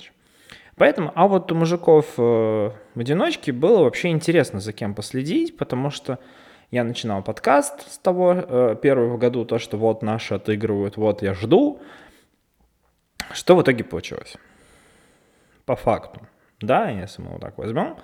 [0.76, 5.90] Поэтому, а вот у мужиков э, в одиночке было вообще интересно за кем последить, потому
[5.90, 6.18] что
[6.70, 11.32] я начинал подкаст с того э, первого году, то, что вот наши отыгрывают, вот я
[11.32, 11.80] жду.
[13.32, 14.36] Что в итоге получилось?
[15.64, 16.20] По факту.
[16.60, 17.96] Да, если мы вот так возьмем.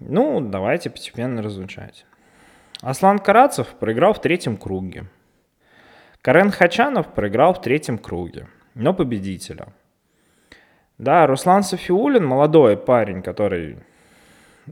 [0.00, 2.06] Ну, давайте постепенно разлучать.
[2.80, 5.06] Аслан Карацев проиграл в третьем круге.
[6.22, 9.68] Карен Хачанов проиграл в третьем круге, но победителя.
[10.98, 13.78] Да, Руслан Софиулин, молодой парень, который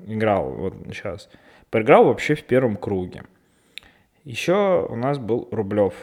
[0.06, 1.28] играл вот сейчас,
[1.70, 3.24] проиграл вообще в первом круге.
[4.24, 5.94] Еще у нас был Рублев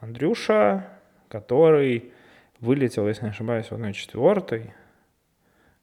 [0.00, 0.88] Андрюша,
[1.28, 2.12] который
[2.60, 4.70] вылетел, если не ошибаюсь, в 1-4.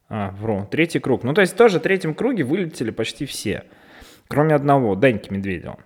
[0.08, 1.22] А, вру, третий круг.
[1.22, 3.64] Ну, то есть тоже в третьем круге вылетели почти все,
[4.26, 5.78] кроме одного, Даньки Медведева.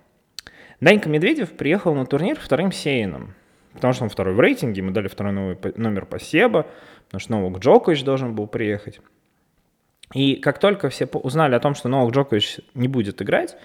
[0.79, 3.35] Данька Медведев приехал на турнир вторым сеяном,
[3.73, 6.67] потому что он второй в рейтинге, мы дали второй новый номер по Себа,
[7.05, 8.99] потому что Новак Джокович должен был приехать.
[10.13, 13.57] И как только все узнали о том, что Новак Джокович не будет играть,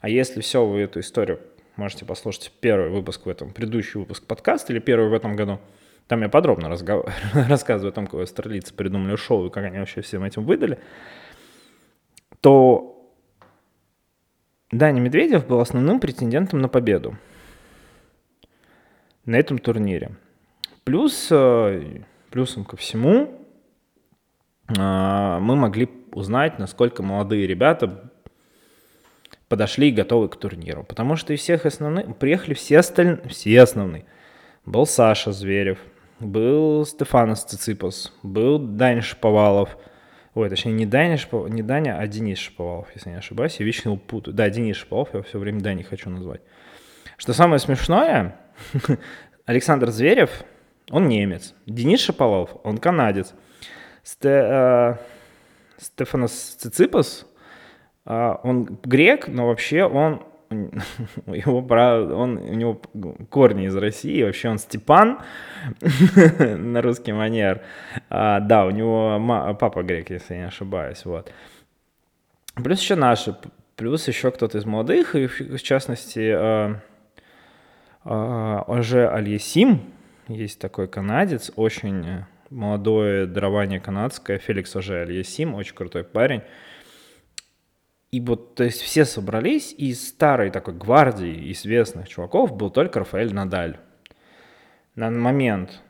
[0.00, 1.40] а если все, вы эту историю
[1.76, 5.60] можете послушать первый выпуск в этом, предыдущий выпуск подкаста или первый в этом году,
[6.08, 7.06] там я подробно разгов...
[7.34, 10.80] рассказываю о том, как австралийцы придумали шоу и как они вообще всем этим выдали,
[12.40, 13.12] то
[14.70, 17.16] Даня Медведев был основным претендентом на победу
[19.24, 20.16] на этом турнире.
[20.84, 23.46] Плюс, э, плюсом ко всему,
[24.76, 28.10] а, мы могли узнать, насколько молодые ребята
[29.48, 30.84] подошли и готовы к турниру.
[30.84, 34.06] Потому что из всех основных приехали все остальные, все основные.
[34.64, 35.78] Был Саша Зверев,
[36.20, 39.76] был Стефанос Циципас, был Даня Шаповалов.
[40.34, 43.56] Ой, точнее, не Даня, Шаповалов, не Даня, а Денис Шаповалов, если не ошибаюсь.
[43.58, 44.34] Я вечно его путаю.
[44.34, 46.40] Да, Денис Шаповалов, я все время Дани хочу назвать.
[47.16, 48.36] Что самое смешное,
[49.46, 50.44] Александр Зверев,
[50.90, 51.54] он немец.
[51.66, 53.34] Денис Шаповалов, он канадец.
[54.02, 54.94] Сте, э,
[55.78, 57.26] Стефанос Циципас,
[58.06, 60.22] э, он грек, но вообще он
[61.26, 62.80] его, он, у него
[63.30, 65.20] корни из России, вообще он Степан
[66.38, 67.62] на русский манер.
[68.08, 71.32] А, да, у него папа грек, если я не ошибаюсь, вот.
[72.54, 73.36] Плюс еще наши,
[73.76, 76.80] плюс еще кто-то из молодых, и в частности, а,
[78.04, 79.82] а, Оже Альесим,
[80.28, 86.42] есть такой канадец, очень молодое дарование канадское, Феликс Оже Альесим, очень крутой парень.
[88.10, 93.00] И вот, то есть все собрались, и из старой такой гвардии известных чуваков был только
[93.00, 93.76] Рафаэль Надаль.
[94.94, 95.82] На момент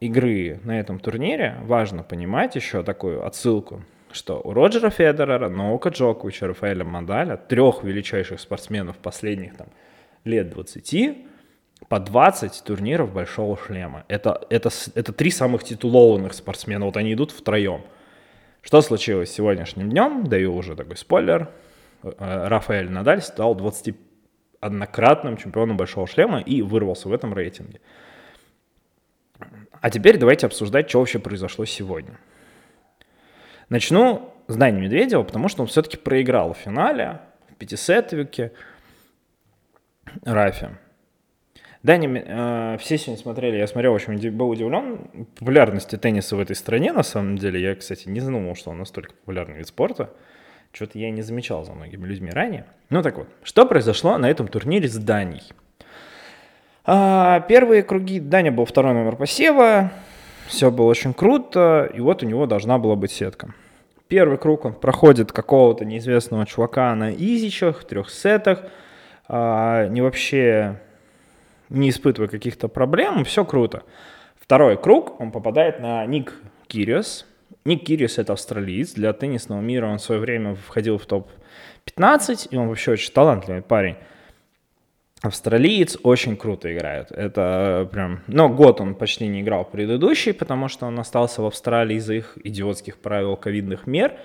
[0.00, 3.82] игры на этом турнире важно понимать еще такую отсылку,
[4.12, 9.68] что у Роджера Федерера, Ноука Джоковича, Рафаэля Мадаля, трех величайших спортсменов последних там,
[10.24, 11.26] лет 20,
[11.88, 14.04] по 20 турниров Большого Шлема.
[14.08, 16.84] Это, это, это три самых титулованных спортсмена.
[16.84, 17.82] Вот они идут втроем.
[18.62, 20.24] Что случилось сегодняшним днем?
[20.26, 21.50] Даю уже такой спойлер.
[22.02, 27.80] Э, Рафаэль Надаль стал 21-кратным чемпионом Большого Шлема и вырвался в этом рейтинге.
[29.80, 32.18] А теперь давайте обсуждать, что вообще произошло сегодня.
[33.68, 37.20] Начну с Дани Медведева, потому что он все-таки проиграл в финале,
[37.50, 38.52] в пятисетовике
[40.22, 40.78] Рафе.
[41.82, 46.54] Дани, э, все сегодня смотрели, я смотрел, в общем, был удивлен популярности тенниса в этой
[46.54, 47.60] стране, на самом деле.
[47.60, 50.10] Я, кстати, не знал, что он настолько популярный вид спорта.
[50.72, 52.66] Что-то я не замечал за многими людьми ранее.
[52.88, 55.42] Ну так вот, что произошло на этом турнире с Данией?
[56.84, 59.92] А, первые круги Даня был второй номер посева,
[60.46, 63.54] все было очень круто, и вот у него должна была быть сетка.
[64.06, 68.64] Первый круг он проходит какого-то неизвестного чувака на изичах, трех сетах,
[69.26, 70.80] а, не вообще
[71.72, 73.82] не испытывая каких-то проблем, все круто.
[74.40, 76.34] Второй круг, он попадает на Ник
[76.66, 77.26] Кириос.
[77.64, 78.92] Ник Кириос— это австралиец.
[78.92, 83.62] Для теннисного мира он в свое время входил в топ-15, и он вообще очень талантливый
[83.62, 83.96] парень.
[85.22, 87.12] Австралиец очень круто играет.
[87.12, 88.22] Это прям...
[88.26, 92.36] Но год он почти не играл предыдущий, потому что он остался в Австралии из-за их
[92.42, 94.16] идиотских правил ковидных мер.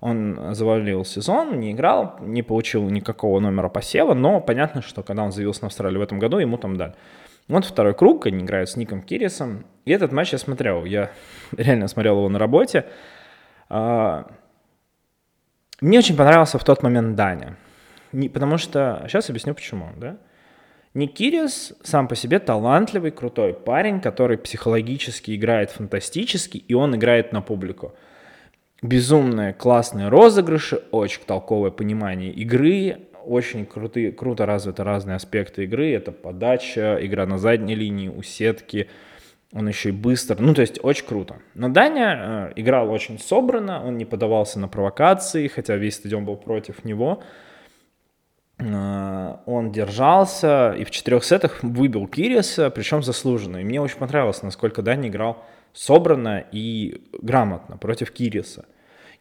[0.00, 5.32] Он завалил сезон, не играл, не получил никакого номера посева, но понятно, что когда он
[5.32, 6.94] заявился на Австралию в этом году, ему там дали.
[7.48, 9.66] Вот второй круг, они играют с Ником Кирисом.
[9.84, 11.10] И этот матч я смотрел, я
[11.56, 12.86] реально смотрел его на работе.
[13.68, 14.30] А,
[15.80, 17.56] мне очень понравился в тот момент Даня.
[18.12, 20.16] Не, потому что, сейчас объясню почему, да.
[20.94, 27.32] Ник Кириас сам по себе талантливый, крутой парень, который психологически играет фантастически, и он играет
[27.32, 27.94] на публику.
[28.82, 35.92] Безумные, классные розыгрыши, очень толковое понимание игры, очень крутые, круто развиты разные аспекты игры.
[35.92, 38.88] Это подача, игра на задней линии, у сетки,
[39.52, 40.36] он еще и быстр.
[40.40, 41.36] Ну, то есть очень круто.
[41.54, 46.36] Но Даня э, играл очень собрано, он не подавался на провокации, хотя весь стадион был
[46.36, 47.22] против него.
[48.58, 53.58] Э, он держался и в четырех сетах выбил Кириса, причем заслуженно.
[53.58, 58.66] И мне очень понравилось, насколько Дани играл собранно и грамотно против Кириса.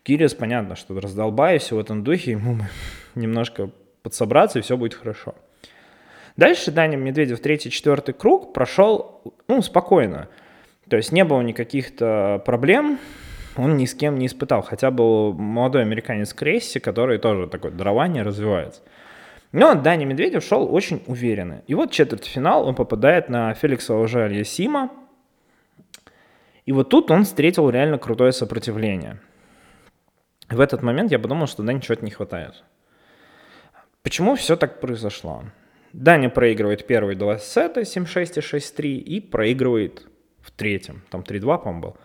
[0.03, 2.57] Кирис, понятно, что раздолбаясь в этом духе, ему
[3.15, 3.69] немножко
[4.01, 5.35] подсобраться, и все будет хорошо.
[6.37, 10.29] Дальше Даня Медведев третий-четвертый круг прошел ну, спокойно.
[10.89, 12.97] То есть не было никаких-то проблем,
[13.57, 14.61] он ни с кем не испытал.
[14.61, 18.81] Хотя был молодой американец Кресси, который тоже такое дарование развивается.
[19.51, 21.61] Но Даня Медведев шел очень уверенно.
[21.67, 24.91] И вот четвертьфинал он попадает на Феликса Ожалья Сима.
[26.69, 29.19] И вот тут он встретил реально крутое сопротивление.
[30.49, 32.63] В этот момент я подумал, что Дане чего-то не хватает.
[34.03, 35.45] Почему все так произошло?
[35.93, 40.05] Даня проигрывает первые два сета 7-6 и 6-3 и проигрывает
[40.41, 41.01] в третьем.
[41.09, 41.97] Там 3-2, по-моему, был.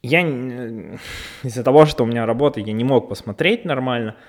[0.00, 0.20] Я
[1.42, 4.14] из-за того, что у меня работа, я не мог посмотреть нормально–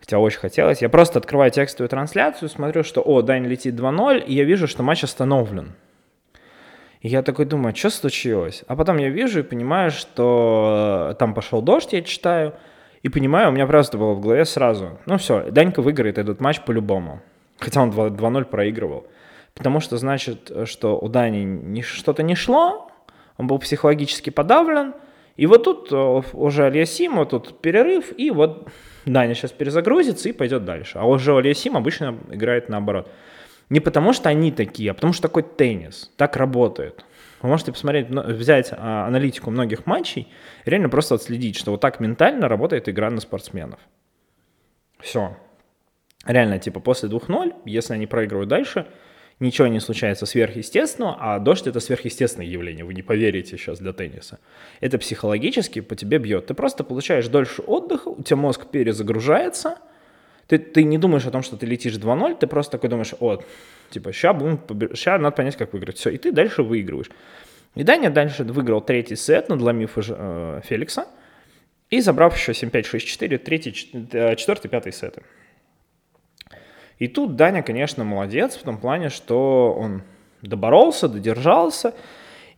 [0.00, 0.82] хотя очень хотелось.
[0.82, 4.82] Я просто открываю текстовую трансляцию, смотрю, что, о, Дань летит 2-0, и я вижу, что
[4.82, 5.74] матч остановлен.
[7.00, 8.62] И я такой думаю, что случилось?
[8.66, 12.54] А потом я вижу и понимаю, что там пошел дождь, я читаю,
[13.02, 16.60] и понимаю, у меня просто было в голове сразу, ну все, Данька выиграет этот матч
[16.60, 17.22] по-любому.
[17.58, 19.06] Хотя он 2-0 проигрывал.
[19.54, 22.90] Потому что значит, что у Дани что-то не шло,
[23.36, 24.94] он был психологически подавлен,
[25.36, 28.68] и вот тут э, уже Алиасима, тут перерыв, и вот
[29.06, 30.98] Даня сейчас перезагрузится и пойдет дальше.
[30.98, 33.10] А уже Алиасим обычно играет наоборот.
[33.70, 36.10] Не потому что они такие, а потому что такой теннис.
[36.16, 37.04] Так работает.
[37.40, 40.28] Вы можете посмотреть, взять а, аналитику многих матчей,
[40.66, 43.80] реально просто отследить, что вот так ментально работает игра на спортсменов.
[44.98, 45.36] Все.
[46.26, 48.86] Реально, типа после 2-0, если они проигрывают дальше,
[49.38, 54.38] ничего не случается сверхъестественного, а дождь это сверхъестественное явление, вы не поверите сейчас для тенниса.
[54.80, 56.46] Это психологически по тебе бьет.
[56.46, 59.78] Ты просто получаешь дольше отдыха, у тебя мозг перезагружается,
[60.50, 63.38] ты, ты не думаешь о том, что ты летишь 2-0, ты просто такой думаешь, о,
[63.90, 64.58] типа, сейчас будем,
[64.96, 65.96] сейчас надо понять, как выиграть.
[65.96, 67.08] Все, и ты дальше выигрываешь.
[67.76, 71.06] И Даня дальше выиграл третий сет, надломив э, Феликса,
[71.88, 75.22] и забрав еще 7-5, 6-4, третий, э, четвертый, пятый сеты.
[76.98, 80.02] И тут Даня, конечно, молодец в том плане, что он
[80.42, 81.94] доборолся, додержался.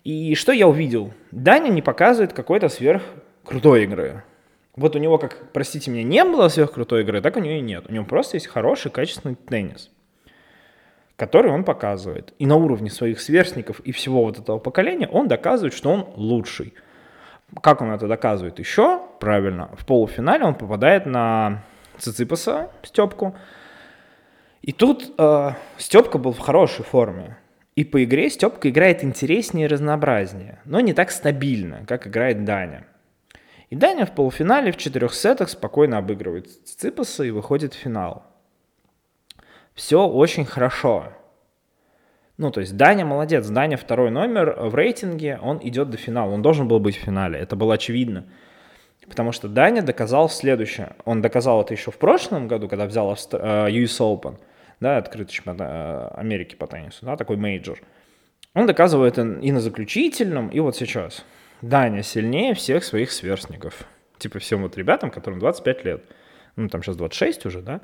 [0.03, 1.13] И что я увидел?
[1.31, 3.03] Даня не показывает какой-то сверх
[3.45, 4.25] крутой игры.
[4.75, 7.85] Вот у него, как, простите меня, не было сверхкрутой игры, так у него и нет.
[7.89, 9.91] У него просто есть хороший, качественный теннис,
[11.17, 12.33] который он показывает.
[12.39, 16.73] И на уровне своих сверстников и всего вот этого поколения он доказывает, что он лучший.
[17.61, 19.03] Как он это доказывает еще?
[19.21, 21.65] Правильно, в полуфинале он попадает на
[21.99, 23.37] Циципаса, Степку,
[24.63, 27.37] и тут э, Степка был в хорошей форме.
[27.75, 32.87] И по игре Степка играет интереснее и разнообразнее, но не так стабильно, как играет Даня.
[33.73, 38.23] И Даня в полуфинале в четырех сетах спокойно обыгрывает Циципаса и выходит в финал.
[39.73, 41.15] Все очень хорошо.
[42.37, 46.43] Ну, то есть Даня молодец, Даня второй номер в рейтинге, он идет до финала, он
[46.43, 48.27] должен был быть в финале, это было очевидно.
[49.09, 50.95] Потому что Даня доказал следующее.
[51.07, 53.11] Он доказал это еще в прошлом году, когда взял.
[53.11, 54.37] Э, US Open–
[54.81, 57.81] да, открытый чемпионат э, Америки по теннису, да, такой major.
[58.53, 61.25] Он доказывает и на заключительном, и вот сейчас.
[61.62, 63.87] Даня сильнее всех своих сверстников.
[64.18, 66.05] Типа всем вот ребятам, которым 25 лет.
[66.57, 67.81] Ну, там сейчас 26 уже, да,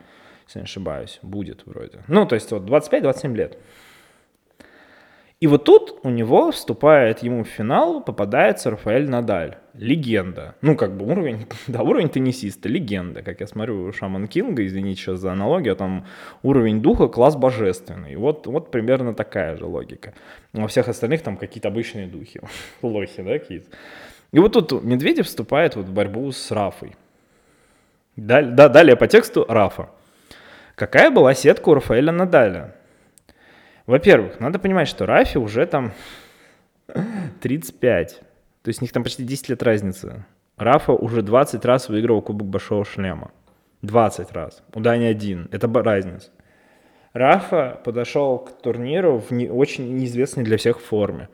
[0.46, 2.02] если не ошибаюсь, будет вроде.
[2.08, 3.58] Ну, то есть вот 25-27 лет.
[5.40, 9.58] И вот тут у него вступает ему в финал, попадается Рафаэль Надаль.
[9.74, 10.56] Легенда.
[10.62, 13.22] Ну, как бы уровень, да, уровень теннисиста, легенда.
[13.22, 16.06] Как я смотрю Шаман Кинга, извините сейчас за аналогию, там
[16.42, 18.16] уровень духа, класс божественный.
[18.16, 20.12] Вот, вот примерно такая же логика.
[20.54, 22.40] У всех остальных там какие-то обычные духи,
[22.82, 23.68] лохи, да, какие-то.
[24.32, 26.96] И вот тут Медведев вступает вот в борьбу с Рафой.
[28.16, 29.90] Далее, да, далее по тексту Рафа.
[30.74, 32.74] Какая была сетка у Рафаэля Надаля?
[33.88, 35.92] Во-первых, надо понимать, что Рафи уже там
[37.40, 38.20] 35.
[38.62, 40.26] То есть у них там почти 10 лет разницы.
[40.58, 43.30] Рафа уже 20 раз выиграл Кубок Большого Шлема.
[43.80, 44.62] 20 раз.
[44.74, 45.48] У Дани один.
[45.52, 46.28] Это разница.
[47.14, 51.30] Рафа подошел к турниру в не, очень неизвестной для всех форме.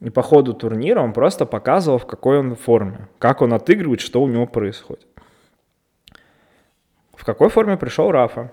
[0.00, 4.20] И по ходу турнира он просто показывал, в какой он форме, как он отыгрывает, что
[4.20, 5.06] у него происходит.
[7.14, 8.50] В какой форме пришел Рафа?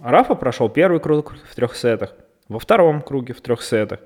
[0.00, 2.16] Рафа прошел первый круг в трех сетах,
[2.48, 4.00] Во втором круге в трех сетах.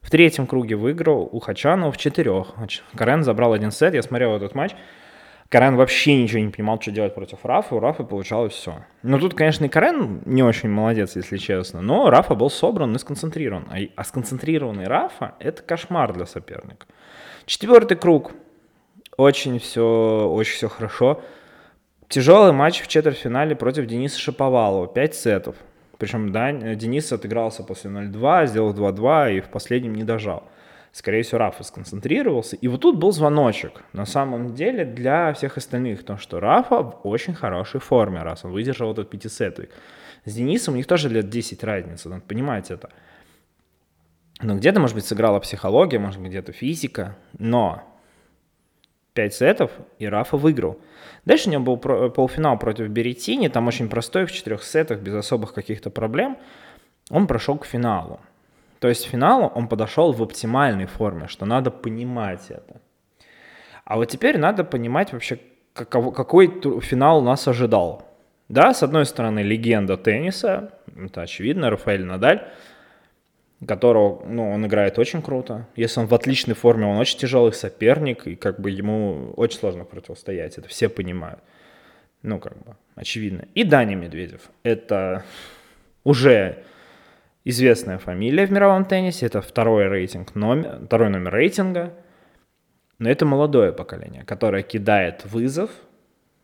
[0.00, 2.54] В третьем круге выиграл у Хачанова в четырех.
[2.96, 4.72] Карен забрал один сет, я смотрел этот матч.
[5.48, 8.86] Карен вообще ничего не понимал, что делать против Рафа, у Рафа получалось все.
[9.02, 12.98] Ну тут, конечно, и Карен не очень молодец, если честно, но Рафа был собран и
[12.98, 13.68] сконцентрирован.
[13.70, 16.86] А, а сконцентрированный Рафа– это кошмар для соперника.
[17.44, 18.32] Четвертый круг.
[19.18, 21.20] Очень все, очень все хорошо.
[22.08, 24.86] Тяжелый матч в четвертьфинале против Дениса Шаповалова.
[24.86, 25.56] Пять сетов.
[26.02, 30.42] Причем да, Денис отыгрался после 0-2, сделал 2-2 и в последнем не дожал
[30.90, 32.56] скорее всего, Рафа сконцентрировался.
[32.56, 37.00] И вот тут был звоночек, на самом деле, для всех остальных, то, что Рафа в
[37.04, 39.70] очень хорошей форме, раз он выдержал этот пятисетовик.
[40.24, 42.90] С Денисом у них тоже лет 10 разница, надо понимать это.
[44.42, 47.91] Но где-то, может быть, сыграла психология, может быть, где-то физика, но
[49.14, 50.78] 5 сетов, и Рафа выиграл.
[51.24, 55.52] Дальше у него был полуфинал против Беретини, там очень простой, в четырех сетах, без особых
[55.54, 56.38] каких-то проблем.
[57.10, 58.20] Он прошел к финалу.
[58.80, 62.80] То есть к финалу он подошел в оптимальной форме, что надо понимать это.
[63.84, 65.38] А вот теперь надо понимать вообще,
[65.74, 68.08] какой финал нас ожидал.
[68.48, 72.48] Да, с одной стороны, легенда тенниса, это очевидно, Рафаэль Надаль,
[73.66, 75.66] которого, ну, он играет очень круто.
[75.76, 79.84] Если он в отличной форме, он очень тяжелый соперник, и как бы ему очень сложно
[79.84, 81.40] противостоять, это все понимают.
[82.22, 83.46] Ну, как бы, очевидно.
[83.54, 84.50] И Даня Медведев.
[84.62, 85.24] Это
[86.04, 86.62] уже
[87.44, 91.92] известная фамилия в мировом теннисе, это второй рейтинг, номер, второй номер рейтинга,
[92.98, 95.70] но это молодое поколение, которое кидает вызов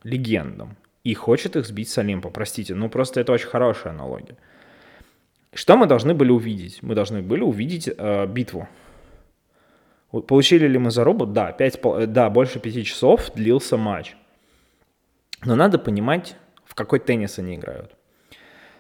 [0.03, 2.31] легендам и хочет их сбить с Олимпа.
[2.31, 4.37] Простите, ну просто это очень хорошая аналогия.
[5.53, 6.83] Что мы должны были увидеть?
[6.83, 8.69] Мы должны были увидеть э, битву.
[10.11, 11.27] Получили ли мы зарубу?
[11.27, 14.17] Да, 5, да, больше пяти часов длился матч.
[15.45, 17.95] Но надо понимать, в какой теннис они играют.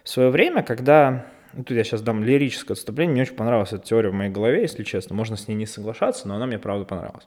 [0.04, 3.86] В свое время, когда ну, тут я сейчас дам лирическое отступление, мне очень понравилась эта
[3.86, 6.84] теория в моей голове, если честно, можно с ней не соглашаться, но она мне правда
[6.84, 7.26] понравилась.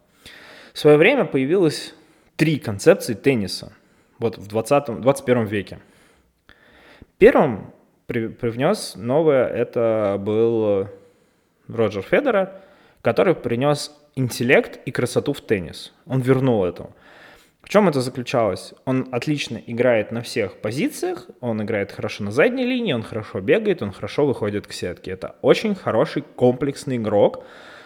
[0.74, 1.94] В свое время появилось
[2.36, 3.74] три концепции тенниса,
[4.20, 5.80] вот в 20 21 веке.
[7.18, 7.74] Первым
[8.12, 10.88] при, привнес новое, это был
[11.68, 12.51] Роджер Федерер,
[13.01, 15.93] который принес интеллект и красоту в теннис.
[16.05, 16.89] Он вернул это
[17.72, 18.74] чем это заключалось?
[18.84, 23.82] Он отлично играет на всех позициях, он играет хорошо на задней линии, он хорошо бегает,
[23.82, 25.12] он хорошо выходит к сетке.
[25.12, 27.45] Это очень хороший комплексный игрок,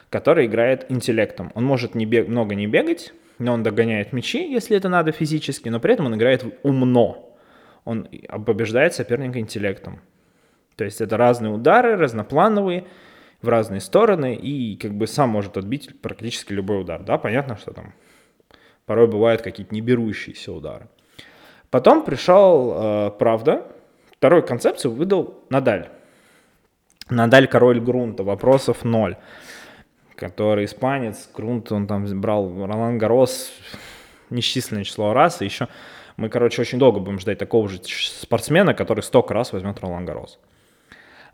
[0.10, 1.52] который играет интеллектом.
[1.54, 5.70] Он может не бег, много не бегать, но он догоняет мячи, если это надо физически,
[5.70, 7.38] но при этом он играет умно.
[7.84, 8.08] Он
[8.44, 10.02] побеждает соперника интеллектом.
[10.76, 12.86] То есть это разные удары, разноплановые,
[13.42, 17.04] в разные стороны, и как бы сам может отбить практически любой удар.
[17.04, 17.94] Да, понятно, что там
[18.86, 20.88] Порой бывают какие-то неберущиеся удары.
[21.72, 23.66] Потом пришел э, «Правда».
[24.12, 25.90] Вторую концепцию выдал Надаль.
[27.10, 29.18] Надаль король грунта, вопросов ноль.
[30.16, 33.52] Который испанец, грунт, он там брал Ролан Гарос
[34.30, 35.42] несчисленное число раз.
[35.42, 35.68] И еще
[36.16, 40.40] мы, короче, очень долго будем ждать такого же спортсмена, который столько раз возьмет Ролан Гарос.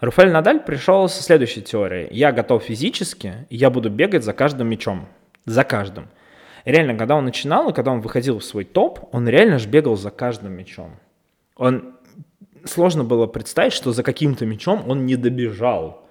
[0.01, 2.09] Рафаэль Надаль пришел со следующей теорией.
[2.11, 5.07] Я готов физически, и я буду бегать за каждым мячом.
[5.45, 6.09] За каждым
[6.65, 9.95] реально, когда он начинал, и когда он выходил в свой топ, он реально же бегал
[9.95, 10.95] за каждым мячом.
[11.55, 11.95] Он
[12.65, 16.07] сложно было представить, что за каким-то мячом он не добежал.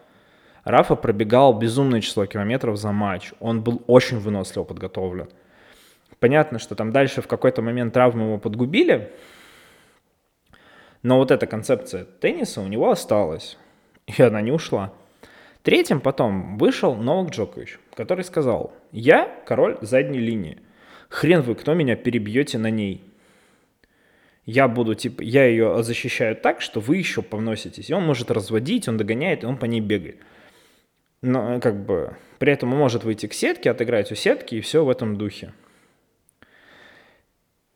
[0.64, 3.32] Рафа пробегал безумное число километров за матч.
[3.40, 5.28] Он был очень выносливо подготовлен.
[6.18, 9.10] Понятно, что там дальше в какой-то момент травмы его подгубили,
[11.02, 13.56] но вот эта концепция тенниса у него осталась,
[14.16, 14.92] и она не ушла.
[15.62, 20.58] Третьим потом вышел Новак Джокович, который сказал, я король задней линии.
[21.08, 23.04] Хрен вы, кто меня перебьете на ней.
[24.46, 27.90] Я буду, типа, я ее защищаю так, что вы еще повноситесь.
[27.90, 30.16] И он может разводить, он догоняет, и он по ней бегает.
[31.22, 34.84] Но, как бы, при этом он может выйти к сетке, отыграть у сетки, и все
[34.84, 35.52] в этом духе.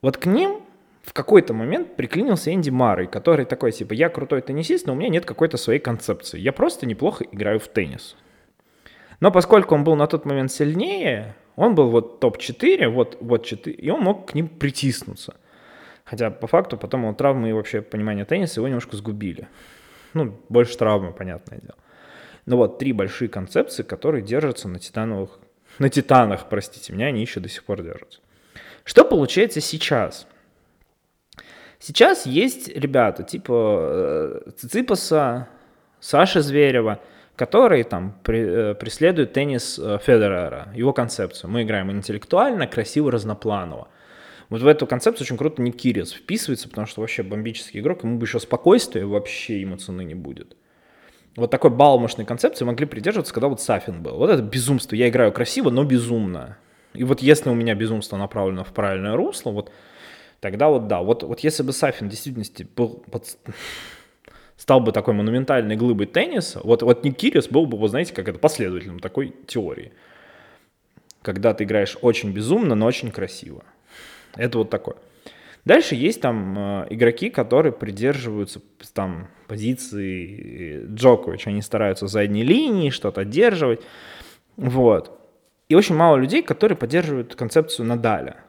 [0.00, 0.63] Вот к ним
[1.04, 5.10] в какой-то момент приклинился Энди Марой, который такой, типа, я крутой теннисист, но у меня
[5.10, 6.40] нет какой-то своей концепции.
[6.40, 8.16] Я просто неплохо играю в теннис.
[9.20, 13.76] Но поскольку он был на тот момент сильнее, он был вот топ-4, вот, вот 4,
[13.76, 15.34] и он мог к ним притиснуться.
[16.04, 19.48] Хотя по факту потом его травмы и вообще понимание тенниса его немножко сгубили.
[20.14, 21.76] Ну, больше травмы, понятное дело.
[22.46, 25.38] Но вот три большие концепции, которые держатся на титановых,
[25.78, 28.20] на титанах, простите меня, они еще до сих пор держатся.
[28.84, 30.26] Что получается сейчас?
[31.86, 35.48] Сейчас есть ребята типа э, Циципаса,
[36.00, 36.98] Саши Зверева,
[37.36, 41.50] которые там при, э, преследуют теннис э, Федерера, его концепцию.
[41.50, 43.88] Мы играем интеллектуально, красиво, разнопланово.
[44.48, 48.16] Вот в эту концепцию очень круто Ник Кирис вписывается, потому что вообще бомбический игрок, ему
[48.16, 50.56] бы еще спокойствие, вообще ему цены не будет.
[51.36, 54.16] вот такой балмошной концепции могли придерживаться, когда вот Сафин был.
[54.16, 54.96] Вот это безумство.
[54.96, 56.56] Я играю красиво, но безумно.
[56.94, 59.70] И вот если у меня безумство направлено в правильное русло, вот
[60.44, 61.00] тогда вот да.
[61.00, 63.38] Вот, вот если бы Сафин в действительности был, под,
[64.58, 68.28] стал бы такой монументальной глыбой тенниса, вот, вот Ник Кириус был бы, вы знаете, как
[68.28, 69.92] это, последователем такой теории.
[71.22, 73.64] Когда ты играешь очень безумно, но очень красиво.
[74.36, 74.96] Это вот такое.
[75.64, 78.60] Дальше есть там э, игроки, которые придерживаются
[78.92, 81.48] там позиции Джоковича.
[81.48, 83.80] Они стараются задней линии что-то одерживать.
[84.58, 85.18] Вот.
[85.70, 88.43] И очень мало людей, которые поддерживают концепцию Надаля.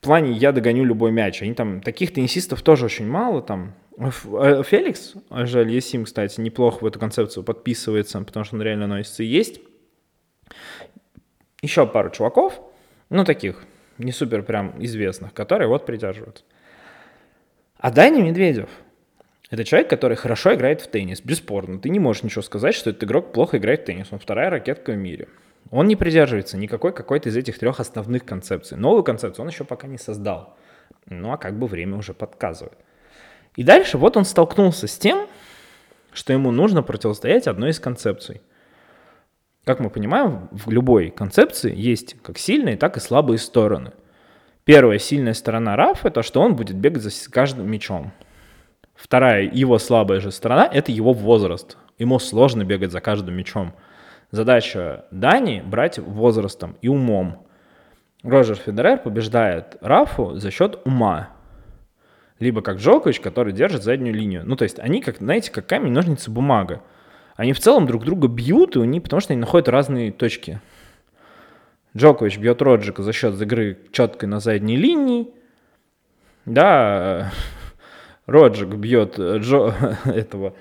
[0.00, 1.42] Плане «я догоню любой мяч».
[1.42, 3.42] Они там, таких теннисистов тоже очень мало.
[3.42, 3.74] Там.
[3.98, 9.22] Э, Феликс, жаль, Есим, кстати, неплохо в эту концепцию подписывается, потому что он реально носится
[9.22, 9.60] и есть.
[11.62, 12.60] Еще пару чуваков,
[13.10, 13.62] ну таких,
[13.98, 16.44] не супер прям известных, которые вот придерживаются.
[17.76, 18.70] А Даня Медведев–
[19.50, 21.78] это человек, который хорошо играет в теннис, бесспорно.
[21.78, 24.06] Ты не можешь ничего сказать, что этот игрок плохо играет в теннис.
[24.10, 25.28] Он вторая ракетка в мире.
[25.70, 28.76] Он не придерживается никакой какой-то из этих трех основных концепций.
[28.76, 30.56] Новую концепцию он еще пока не создал.
[31.06, 32.78] Ну, а как бы время уже подсказывает.
[33.56, 35.26] И дальше вот он столкнулся с тем,
[36.12, 38.40] что ему нужно противостоять одной из концепций.
[39.64, 43.92] Как мы понимаем, в любой концепции есть как сильные, так и слабые стороны.
[44.64, 48.12] Первая сильная сторона Раф– это что он будет бегать за каждым мячом.
[48.94, 51.76] Вторая, его слабая же сторона– это его возраст.
[51.98, 53.74] Ему сложно бегать за каждым мячом.
[54.30, 57.46] Задача Дани– брать возрастом и умом.
[58.22, 61.30] Роджер Федерер побеждает Рафу за счет ума.
[62.38, 64.42] Либо как Джокович, который держит заднюю линию.
[64.44, 66.82] Ну, то есть они, как, знаете, как камень, ножницы, бумага
[67.40, 70.60] они в целом друг друга бьют, и они, потому что они находят разные точки.
[71.96, 75.30] Джокович бьет Роджика за счет игры четкой на задней линии.
[76.44, 77.32] Да,
[78.26, 79.74] Роджик бьет Джо,
[80.04, 80.52] этого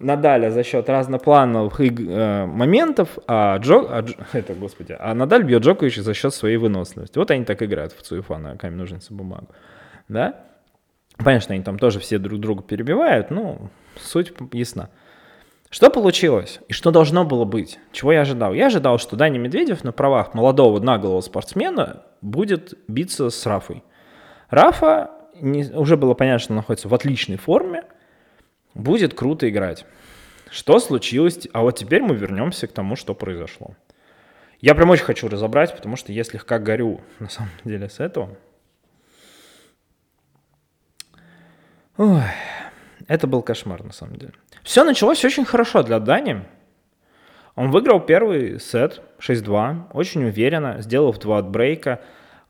[0.00, 5.62] Надаля за счет разноплановых э, моментов, а, Джо, а, Джо, это, господи, а Надаль бьет
[5.62, 7.18] Джоковича за счет своей выносливости.
[7.18, 9.48] Вот они так играют в Цуефа на камень, ножницы, бумагу.
[10.08, 10.44] Да?
[11.18, 14.88] Что они там тоже все друг друга перебивают, но суть ясна.
[15.68, 17.78] Что получилось и что должно было быть?
[17.92, 18.54] Чего я ожидал?
[18.54, 23.84] Я ожидал, что Даня Медведев на правах молодого наглого спортсмена будет биться с Рафой.
[24.48, 27.84] Рафа, не, уже было понятно, что находится в отличной форме,
[28.74, 29.84] будет круто играть.
[30.50, 31.46] Что случилось?
[31.52, 33.76] А вот теперь мы вернемся к тому, что произошло.
[34.60, 38.36] Я прям очень хочу разобрать, потому что я слегка горю, на самом деле, с этого.
[41.96, 42.22] Ой,
[43.08, 44.32] это был кошмар, на самом деле.
[44.62, 46.44] Все началось очень хорошо для Дани.
[47.54, 52.00] Он выиграл первый сет 6-2, очень уверенно, сделав два отбрейка.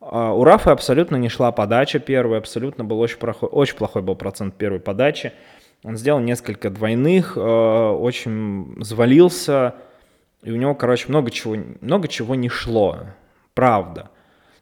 [0.00, 4.16] А, у Рафа абсолютно не шла подача первая, абсолютно был очень плохой, очень плохой был
[4.16, 5.32] процент первой подачи.
[5.82, 9.74] Он сделал несколько двойных, а, очень завалился,
[10.42, 12.98] и у него, короче, много чего, много чего не шло,
[13.54, 14.10] правда.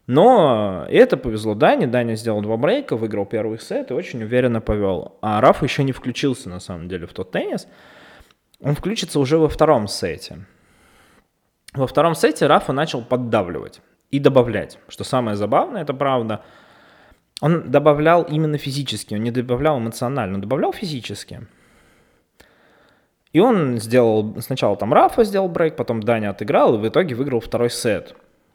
[0.09, 1.87] Но это повезло Дане.
[1.87, 5.19] Даня сделал два брейка, выиграл первый сет и очень уверенно повел.
[5.21, 7.69] А Раф еще не включился, на самом деле, в тот теннис.
[8.61, 10.47] Он включится уже во втором сете.
[11.75, 14.79] Во втором сете Рафа начал поддавливать и добавлять.
[14.89, 16.43] Что самое забавное, это правда.
[17.41, 21.47] Он добавлял именно физически, он не добавлял эмоционально, он добавлял физически.
[23.32, 27.41] И он сделал, сначала там Рафа сделал брейк, потом Даня отыграл, и в итоге выиграл
[27.41, 28.14] второй сет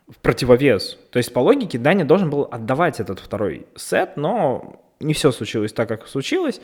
[0.10, 0.98] в противовес.
[1.12, 5.72] То есть, по логике, Даня должен был отдавать этот второй сет, но не все случилось
[5.74, 6.60] так, как случилось.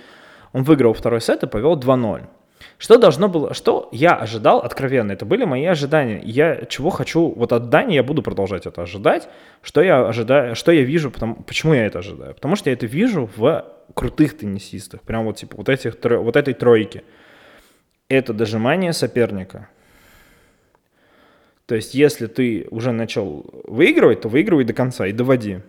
[0.52, 2.28] Он выиграл второй сет и повел 2-0.
[2.80, 6.22] Что должно было, что я ожидал откровенно, это были мои ожидания.
[6.24, 9.30] Я чего хочу, вот от Дани я буду продолжать это ожидать,
[9.62, 12.34] что я ожидаю, что я вижу, потому, почему я это ожидаю.
[12.34, 16.54] Потому что я это вижу в крутых теннисистах, прям вот типа вот, этих, вот этой
[16.54, 17.04] тройки.
[18.08, 19.70] Это дожимание соперника,
[21.70, 25.60] то есть, если ты уже начал выигрывать, то выигрывай до конца и доводи.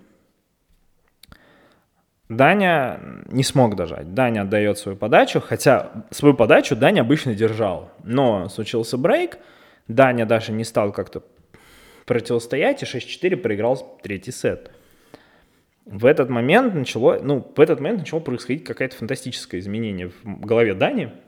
[2.30, 4.14] Даня не смог дожать.
[4.14, 7.90] Даня отдает свою подачу, хотя свою подачу Даня обычно держал.
[8.04, 9.38] Но случился брейк,
[9.88, 11.24] Даня даже не стал как-то
[12.06, 14.70] противостоять, и 6-4 проиграл третий сет.
[15.84, 20.74] В этот момент начало, ну, в этот момент начало происходить какое-то фантастическое изменение в голове
[20.74, 21.12] Дани–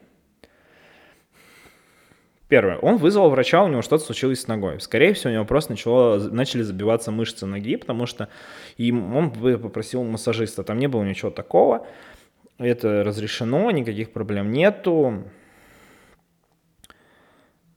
[2.52, 2.76] Первое.
[2.76, 4.78] Он вызвал врача, у него что-то случилось с ногой.
[4.78, 8.28] Скорее всего, у него просто начало, начали забиваться мышцы ноги, потому что
[8.76, 10.62] и он попросил массажиста.
[10.62, 11.86] Там не было ничего такого.
[12.58, 15.24] Это разрешено, никаких проблем нету.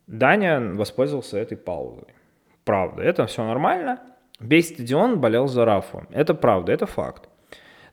[0.08, 2.14] Даня воспользовался этой паузой.
[2.66, 4.02] Правда, это все нормально.
[4.42, 6.06] Весь стадион болел за Рафу.
[6.12, 7.30] Это правда, это факт.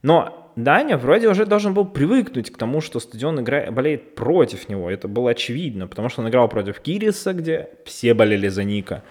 [0.02, 4.90] Но Даня вроде уже должен был привыкнуть к тому, что стадион играет, болеет против него.
[4.90, 9.02] Это было очевидно, потому что он играл против Кириса, где все болели за Ника.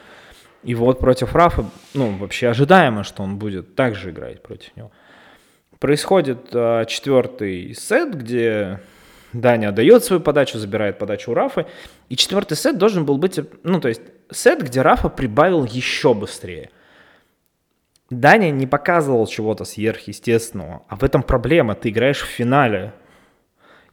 [0.64, 1.66] И вот против Рафа,
[1.96, 4.92] ну, вообще ожидаемо, что он будет также играть против него.
[5.80, 8.80] Происходит э, четвертый сет, где
[9.34, 11.66] Даня отдает свою подачу, забирает подачу у Рафа.
[12.10, 16.70] И четвертый сет должен был быть, ну, то есть сет, где Рафа прибавил еще быстрее.
[18.12, 21.76] Даня не показывал чего-то сверхъестественного, а в этом проблема.
[21.76, 22.94] Ты играешь в финале.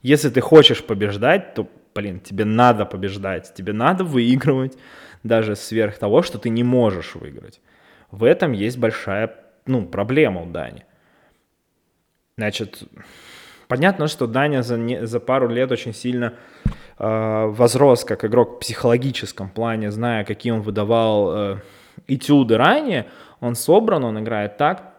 [0.01, 4.77] Если ты хочешь побеждать, то, блин, тебе надо побеждать, тебе надо выигрывать
[5.23, 7.61] даже сверх того, что ты не можешь выиграть.
[8.11, 10.85] В этом есть большая ну, проблема у Дани.
[12.37, 12.83] Значит,
[13.67, 16.33] понятно, что Даня за, не, за пару лет очень сильно
[16.97, 21.57] э, возрос как игрок в психологическом плане, зная, какие он выдавал э,
[22.07, 23.07] этюды ранее,
[23.39, 24.93] он собран, он играет так.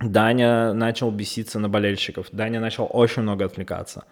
[0.00, 4.04] Даня начал беситься на болельщиков, Даня начал очень много отвлекаться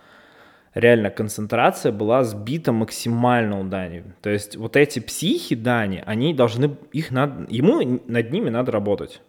[0.75, 4.05] реально концентрация была сбита максимально у Дани.
[4.23, 9.21] То есть вот эти психи Дани, они должны, их надо, ему над ними надо работать.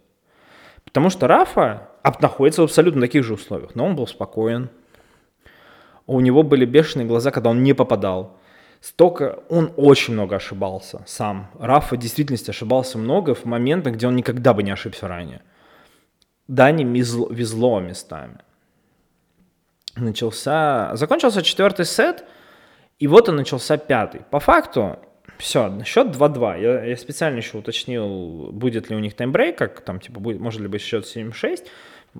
[0.84, 1.88] Потому что Рафа
[2.20, 4.68] находится в абсолютно таких же условиях, но он был спокоен.
[6.06, 8.38] У него были бешеные глаза, когда он не попадал.
[8.82, 11.50] Столько, он очень много ошибался сам.
[11.58, 15.40] Рафа в действительности ошибался много в моментах, где он никогда бы не ошибся ранее.
[16.48, 18.38] Дани везло, везло местами
[19.96, 22.24] начался, закончился четвертый сет,
[22.98, 24.22] и вот и начался пятый.
[24.30, 24.98] По факту,
[25.38, 26.60] все, счет 2-2.
[26.60, 30.60] Я, я специально еще уточнил, будет ли у них таймбрейк, как там, типа, будет, может
[30.60, 31.66] ли быть счет 7-6.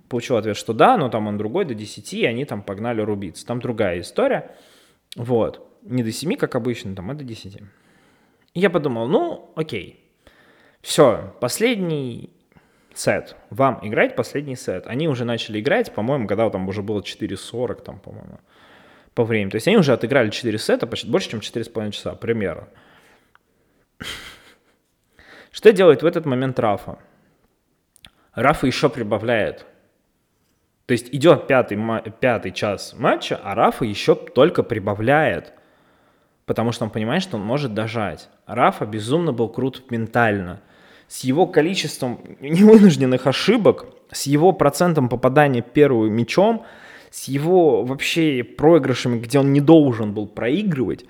[0.08, 3.46] Получил ответ, что да, но там он другой, до 10, и они там погнали рубиться.
[3.46, 4.54] Там другая история.
[5.16, 5.68] Вот.
[5.82, 7.58] Не до 7, как обычно, там, а до 10.
[8.54, 9.98] И я подумал, ну, окей.
[10.80, 12.30] Все, последний
[12.94, 13.36] сет.
[13.50, 14.86] Вам играть последний сет.
[14.86, 18.40] Они уже начали играть, по-моему, когда там уже было 4.40, там, по-моему,
[19.14, 19.50] по времени.
[19.50, 22.68] То есть они уже отыграли 4 сета, почти больше, чем 4,5 часа, примерно.
[25.50, 26.98] Что делает в этот момент Рафа?
[28.34, 29.66] Рафа еще прибавляет.
[30.86, 31.78] То есть идет пятый,
[32.20, 35.52] пятый час матча, а Рафа еще только прибавляет.
[36.46, 38.28] Потому что он понимает, что он может дожать.
[38.46, 40.60] Рафа безумно был крут ментально–
[41.12, 46.64] с его количеством невынужденных ошибок, с его процентом попадания первым мячом,
[47.10, 51.04] с его вообще проигрышами, где он не должен был проигрывать,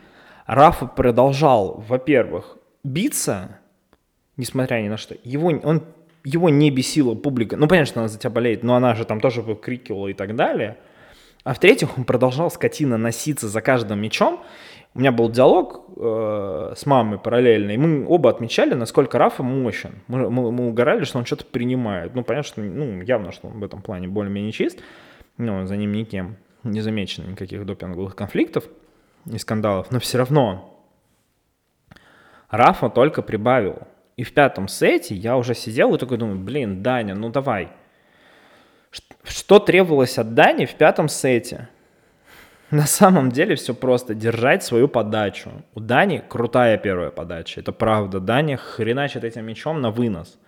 [0.45, 3.61] Рафа продолжал, во-первых, биться,
[4.37, 5.15] несмотря ни на что.
[5.23, 5.85] Его, он,
[6.25, 7.57] его не бесила публика.
[7.57, 10.35] Ну, понятно, что она за тебя болеет, но она же там тоже выкрикивала и так
[10.35, 10.79] далее.
[11.45, 14.43] А в-третьих, он продолжал скотина носиться за каждым мячом,
[14.95, 20.03] у меня был диалог э, с мамой параллельно, и мы оба отмечали, насколько Рафа мощен.
[20.07, 22.15] Мы, мы, мы угорали, что он что-то принимает.
[22.15, 24.81] Ну, понятно, что ну, явно, что он в этом плане более-менее чист,
[25.39, 28.65] но за ним никем не замечено никаких допинговых конфликтов
[29.31, 30.87] и скандалов, но все равно
[32.51, 33.79] Рафа только прибавил.
[34.19, 37.71] И в пятом сете я уже сидел и такой думаю, блин, Даня, ну давай.
[39.25, 41.71] Что требовалось от Дани в пятом сете?
[42.73, 44.15] На самом деле все просто.
[44.15, 45.51] Держать свою подачу.
[45.75, 47.61] У Дани крутая первая подача.
[47.61, 48.19] Это правда.
[48.19, 50.39] Даня хреначит этим мячом на вынос.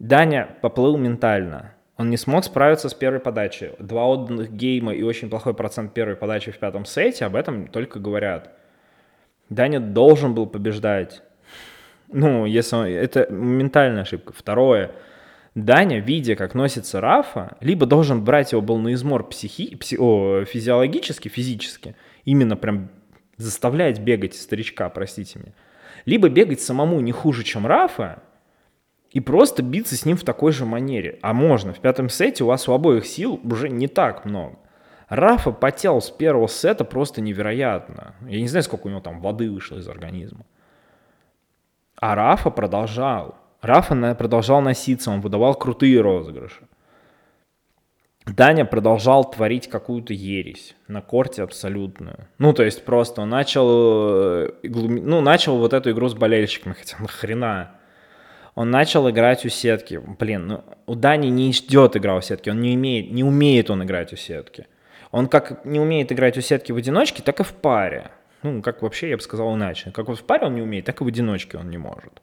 [0.00, 1.72] Даня поплыл ментально.
[1.96, 3.70] Он не смог справиться с первой подачей.
[3.78, 8.00] Два отданных гейма и очень плохой процент первой подачи в пятом сете об этом только
[8.00, 8.50] говорят.
[9.50, 11.22] Даня должен был побеждать.
[12.08, 14.32] Ну, если он, это ментальная ошибка.
[14.32, 14.90] Второе–
[15.54, 20.44] Даня, видя, как носится Рафа, либо должен брать его был на измор психи, пси, о,
[20.44, 22.90] физиологически, физически, именно прям
[23.36, 25.52] заставлять бегать старичка, простите меня,
[26.06, 28.22] либо бегать самому не хуже, чем Рафа,
[29.10, 31.18] и просто биться с ним в такой же манере.
[31.22, 34.56] А можно, в пятом сете у вас у обоих сил уже не так много.
[35.08, 38.14] Рафа потел с первого сета просто невероятно.
[38.28, 40.46] Я не знаю, сколько у него там воды вышло из организма.
[41.96, 43.39] А Рафа продолжал.
[43.62, 46.62] Рафа продолжал носиться, он выдавал крутые розыгрыши.
[48.26, 52.28] Даня продолжал творить какую-то ересь на корте абсолютную.
[52.38, 56.96] Ну, то есть просто он начал, э, ну, начал вот эту игру с болельщиками, хотя
[57.00, 57.72] нахрена.
[58.54, 60.00] Он начал играть у сетки.
[60.18, 63.84] Блин, ну, у Дани не ждет игра у сетки, он не умеет, не умеет он
[63.84, 64.66] играть у сетки.
[65.10, 68.10] Он как не умеет играть у сетки в одиночке, так и в паре.
[68.42, 69.90] Ну, как вообще, я бы сказал иначе.
[69.90, 72.22] Как вот в паре он не умеет, так и в одиночке он не может.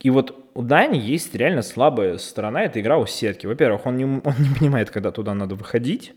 [0.00, 3.46] И вот у Дани есть реально слабая сторона, это игра у сетки.
[3.46, 6.14] Во-первых, он не, он не понимает, когда туда надо выходить.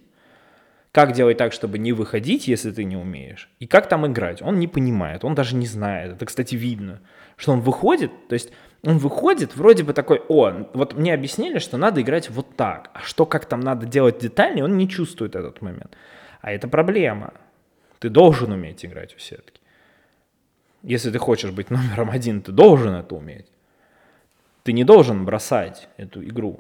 [0.92, 4.42] как делать так, чтобы не выходить, если ты не умеешь, и как там играть.
[4.42, 6.14] Он не понимает, он даже не знает.
[6.14, 7.02] Это, кстати, видно,
[7.38, 8.52] что он выходит, то есть
[8.84, 13.00] он выходит вроде бы такой, о, вот мне объяснили, что надо играть вот так, а
[13.02, 15.96] что, как там надо делать детальнее, он не чувствует этот момент.
[16.42, 17.34] А это проблема.
[18.00, 19.62] Ты должен уметь играть в сетки.
[20.82, 23.46] Если ты хочешь быть номером один, ты должен это уметь.
[24.64, 26.60] Ты не должен бросать эту игру.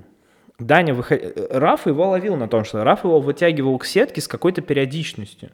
[0.58, 1.50] Даня выход...
[1.52, 5.50] Раф его ловил на том, что Раф его вытягивал к сетке с какой-то периодичностью.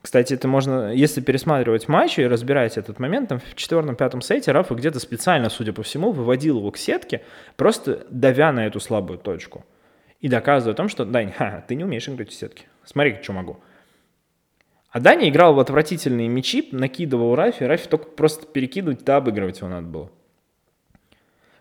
[0.00, 4.74] Кстати, это можно, если пересматривать матчи и разбирать этот момент, там в четвертом-пятом сете Рафа
[4.74, 7.22] где-то специально, судя по всему, выводил его к сетке,
[7.56, 9.64] просто давя на эту слабую точку.
[10.20, 12.66] И доказывая о том, что, Дань, ха, ты не умеешь играть в сетки.
[12.84, 13.58] Смотри, что могу.
[14.90, 19.68] А Даня играл в отвратительные мячи, накидывал Рафи, Рафи только просто перекидывать, да, обыгрывать его
[19.68, 20.10] надо было.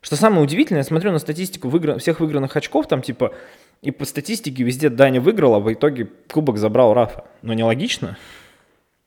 [0.02, 1.98] Что самое удивительное, я смотрю на статистику выигра...
[1.98, 3.34] всех выигранных очков, там типа,
[3.82, 7.26] и по статистике везде Даня выиграл, а в итоге кубок забрал Рафа.
[7.42, 8.18] Но нелогично?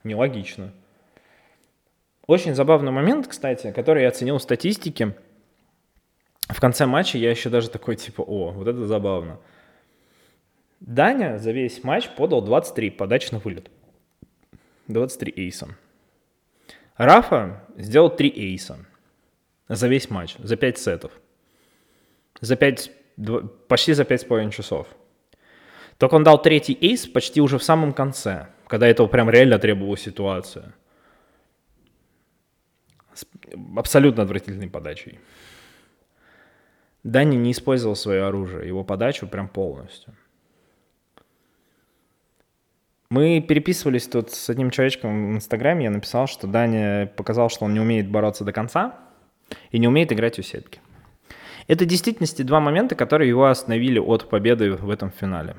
[0.05, 0.73] Нелогично.
[2.27, 5.17] Очень забавный момент, кстати, который я оценил в статистике.
[6.49, 9.39] В конце матча я еще даже такой, типа, о, вот это забавно.
[10.81, 13.71] Даня за весь матч подал 23 подач на вылет.
[14.89, 15.69] 23 эйса.
[16.97, 18.79] Рафа сделал 3 эйса
[19.77, 21.13] за весь матч, за 5 сетов.
[22.41, 22.91] За 5,
[23.69, 24.89] почти за 5,5 часов.
[25.97, 29.97] Только он дал третий эйс почти уже в самом конце, когда этого прям реально требовала
[29.97, 30.75] ситуация.
[33.15, 33.27] С
[33.77, 35.21] абсолютно отвратительной подачей.
[37.05, 40.15] Дани не использовал свое оружие, его подачу прям полностью.
[43.09, 47.75] Мы переписывались тут с одним человечком в Инстаграме, я написал, что Даня показал, что он
[47.75, 49.10] не умеет бороться до конца
[49.71, 50.81] и не умеет играть у сетки.
[51.67, 55.57] Это в действительности два момента, которые его остановили от победы в этом финале.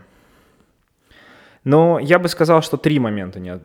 [1.64, 3.60] Но я бы сказал, что три момента, не,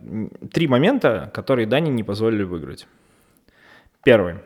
[0.53, 2.87] три момента, которые Дани не позволили выиграть.
[4.05, 4.37] Первый.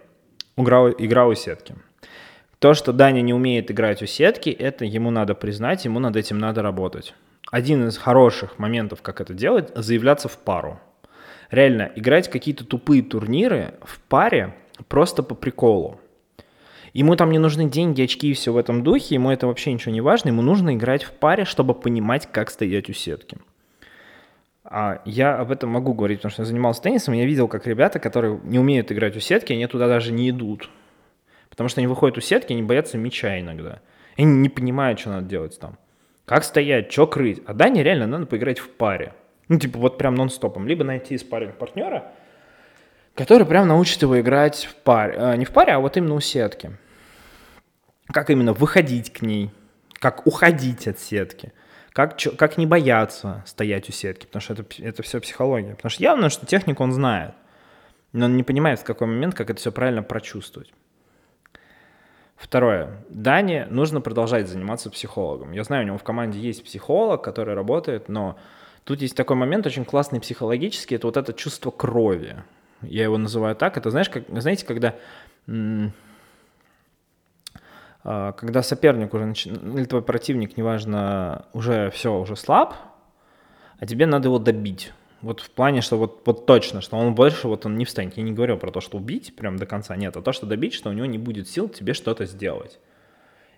[0.56, 1.74] Игра, игра у сетки.
[2.58, 6.38] То, что Даня не умеет играть у сетки, это ему надо признать, ему над этим
[6.38, 7.14] надо работать
[7.50, 10.80] один из хороших моментов, как это делать, заявляться в пару.
[11.50, 14.54] Реально, играть какие-то тупые турниры в паре
[14.88, 16.00] просто по приколу.
[16.92, 19.92] Ему там не нужны деньги, очки и все в этом духе, ему это вообще ничего
[19.92, 23.38] не важно, ему нужно играть в паре, чтобы понимать, как стоять у сетки.
[24.64, 27.98] А я об этом могу говорить, потому что я занимался теннисом, я видел, как ребята,
[27.98, 30.68] которые не умеют играть у сетки, они туда даже не идут.
[31.48, 33.80] Потому что они выходят у сетки, они боятся мяча иногда.
[34.16, 35.76] Они не понимают, что надо делать там.
[36.24, 37.42] Как стоять, что крыть.
[37.46, 39.14] А Дане реально надо поиграть в паре.
[39.48, 40.68] Ну, типа, вот прям нон-стопом.
[40.68, 42.12] Либо найти спарринг партнера,
[43.20, 45.14] который прям научит его играть в паре.
[45.18, 46.78] А, не в паре, а вот именно у сетки.
[48.06, 49.50] Как именно выходить к ней,
[49.98, 51.52] как уходить от сетки,
[51.92, 55.74] как, как не бояться стоять у сетки, потому что это, это все психология.
[55.74, 57.34] Потому что явно, что технику он знает,
[58.12, 60.72] но он не понимает в какой момент, как это все правильно прочувствовать.
[62.36, 63.04] Второе.
[63.10, 65.52] Дане нужно продолжать заниматься психологом.
[65.52, 68.38] Я знаю, у него в команде есть психолог, который работает, но
[68.84, 72.42] тут есть такой момент очень классный психологический, это вот это чувство крови.
[72.82, 73.76] Я его называю так.
[73.76, 74.94] Это знаешь, как, знаете, когда
[78.02, 82.74] а, когда соперник уже начинает, или твой противник, неважно, уже все, уже слаб,
[83.78, 84.92] а тебе надо его добить.
[85.22, 88.16] Вот в плане, что вот, вот точно, что он больше, вот он не встанет.
[88.16, 90.72] Я не говорю про то, что убить прям до конца, нет, а то, что добить,
[90.72, 92.78] что у него не будет сил тебе что-то сделать.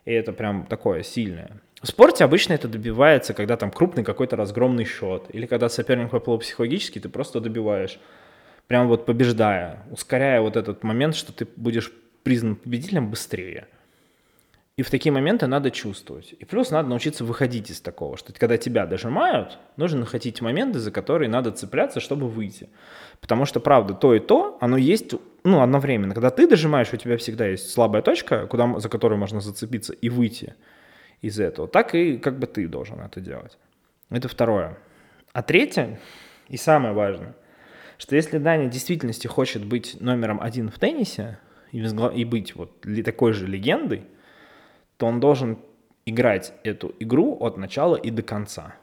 [0.04, 1.60] И это прям такое сильное.
[1.80, 6.38] В спорте обычно это добивается, когда там крупный какой-то разгромный счет, или когда соперник попал
[6.38, 8.00] психологически, ты просто добиваешь,
[8.66, 11.92] прям вот побеждая, ускоряя вот этот момент, что ты будешь
[12.22, 13.68] признан победителем быстрее.
[14.78, 16.34] И в такие моменты надо чувствовать.
[16.38, 20.90] И плюс надо научиться выходить из такого, что когда тебя дожимают, нужно находить моменты, за
[20.90, 22.70] которые надо цепляться, чтобы выйти.
[23.20, 25.12] Потому что, правда, то и то, оно есть
[25.44, 26.14] ну, одновременно.
[26.14, 30.08] Когда ты дожимаешь, у тебя всегда есть слабая точка, куда, за которую можно зацепиться и
[30.08, 30.54] выйти
[31.20, 31.68] из этого.
[31.68, 33.58] Так и как бы ты должен это делать.
[34.08, 34.78] Это второе.
[35.34, 36.00] А третье,
[36.48, 37.34] и самое важное,
[38.02, 41.38] что если Даня в действительности хочет быть номером один в теннисе
[41.70, 44.02] и, и быть вот такой же легендой,
[44.96, 45.60] то он должен
[46.04, 48.74] играть эту игру от начала и до конца.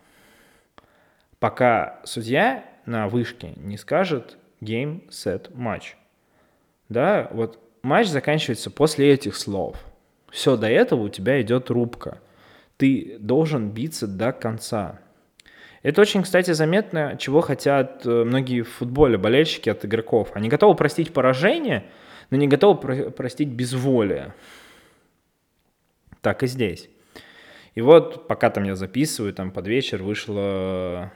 [1.37, 5.95] Пока судья на вышке не скажет game, set, match.
[6.87, 9.75] Да, вот матч заканчивается после этих слов.
[10.31, 12.21] Все, до этого у тебя идет рубка.
[12.77, 15.01] Ты должен биться до конца.
[15.81, 20.31] Это очень, кстати, заметно, чего хотят э, многие в футболе болельщики от игроков.
[20.33, 21.85] Они готовы простить поражение,
[22.29, 24.33] но не готовы простить безволие
[26.21, 26.89] так и здесь.
[27.75, 31.11] И вот пока там я записываю, там под вечер вышла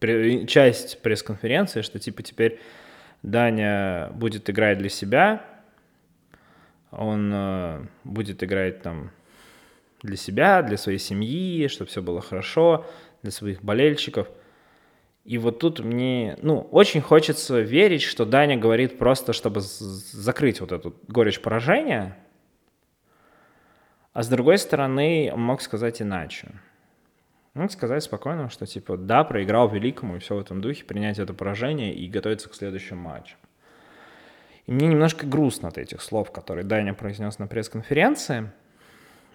[0.00, 2.60] часть пресс-конференции, что типа теперь
[3.22, 5.44] Даня будет играть для себя,
[6.92, 9.10] он э, будет играть там
[10.02, 12.86] для себя, для своей семьи, чтобы все было хорошо,
[13.22, 14.28] для своих болельщиков.
[15.24, 20.72] И вот тут мне, ну, очень хочется верить, что Даня говорит просто, чтобы закрыть вот
[20.72, 22.16] эту горечь поражения,
[24.18, 26.48] а с другой стороны, он мог сказать иначе.
[27.54, 31.34] Мог сказать спокойно, что типа, да, проиграл великому и все в этом духе, принять это
[31.34, 33.36] поражение и готовиться к следующему матчу.
[34.66, 38.50] И мне немножко грустно от этих слов, которые Даня произнес на пресс-конференции.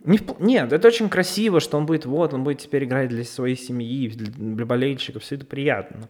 [0.04, 0.20] Не.
[0.40, 4.10] Нет, это очень красиво, что он будет, вот, он будет теперь играть для своей семьи,
[4.10, 6.10] для болельщиков, все это приятно.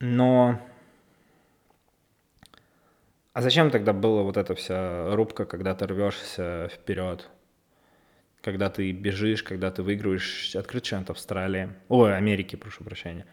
[0.00, 0.60] Но...
[3.32, 7.28] А зачем тогда была вот эта вся рубка, когда ты рвешься вперед?
[8.42, 11.70] Когда ты бежишь, когда ты выигрываешь открытый чемпионат Австралии.
[11.88, 13.26] Ой, Америки, прошу прощения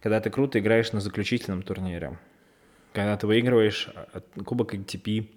[0.00, 2.18] когда ты круто играешь на заключительном турнире,
[2.92, 5.28] когда ты выигрываешь э, Кубок ATP,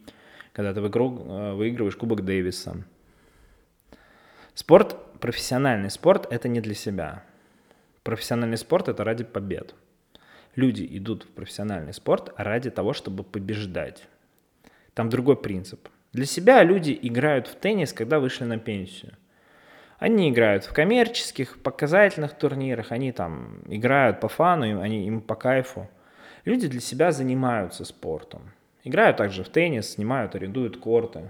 [0.53, 2.83] когда ты э, выигрываешь Кубок Дэвиса.
[4.53, 7.23] Спорт, профессиональный спорт– это не для себя.
[8.03, 9.75] Профессиональный спорт– это ради побед.
[10.55, 14.07] Люди идут в профессиональный спорт ради того, чтобы побеждать.
[14.93, 15.87] Там другой принцип.
[16.11, 19.13] Для себя люди играют в теннис, когда вышли на пенсию.
[19.97, 25.35] Они играют в коммерческих, показательных турнирах, они там играют по фану, им, они, им по
[25.35, 25.89] кайфу.
[26.43, 28.51] Люди для себя занимаются спортом.
[28.83, 31.29] Играют также в теннис, снимают, арендуют корты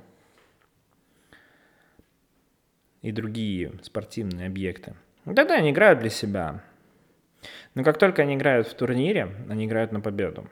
[3.02, 4.94] и другие спортивные объекты.
[5.26, 6.64] И тогда они играют для себя.
[7.74, 10.48] Но как только они играют в турнире, они играют на победу.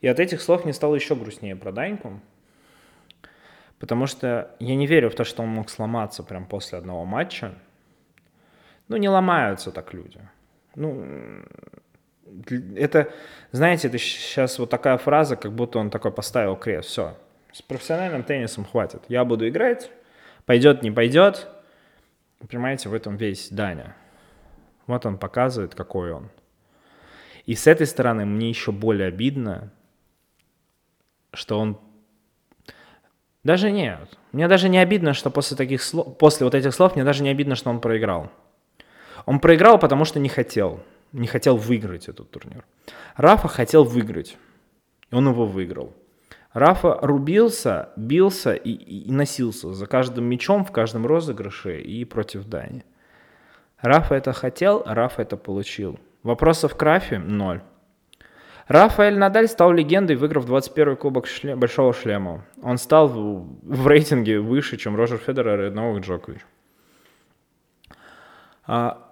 [0.00, 2.20] И от этих слов мне стало еще грустнее про Даньку,
[3.78, 7.54] Потому что я не верю в то, что он мог сломаться прям после одного матча.
[8.88, 10.20] Ну, не ломаются так люди.
[10.74, 11.44] Ну,
[12.76, 13.12] это,
[13.52, 16.88] знаете, это сейчас вот такая фраза, как будто он такой поставил крест.
[16.88, 17.16] Все,
[17.52, 19.02] с профессиональным теннисом хватит.
[19.08, 19.90] Я буду играть,
[20.46, 21.48] пойдет, не пойдет.
[22.48, 23.96] Понимаете, в этом весь Даня.
[24.86, 26.30] Вот он показывает, какой он.
[27.46, 29.72] И с этой стороны мне еще более обидно,
[31.32, 31.80] что он
[33.42, 34.18] даже нет.
[34.32, 37.30] Мне даже не обидно, что после таких слов, после вот этих слов, мне даже не
[37.30, 38.30] обидно, что он проиграл.
[39.24, 40.82] Он проиграл, потому что не хотел.
[41.12, 42.64] Не хотел выиграть этот турнир.
[43.16, 44.36] Рафа хотел выиграть.
[45.10, 45.94] И он его выиграл.
[46.52, 52.84] Рафа рубился, бился и, и носился за каждым мячом в каждом розыгрыше и против Дани.
[53.80, 55.98] Рафа это хотел, Рафа это получил.
[56.22, 57.62] Вопросов к Рафе– ноль.
[58.68, 61.56] Рафаэль Надаль стал легендой, выиграв 21-й кубок шле...
[61.56, 62.44] Большого шлема.
[62.62, 66.40] Он стал в, в рейтинге выше, чем Роджер Федерер и Новак Джокович.
[68.66, 69.07] А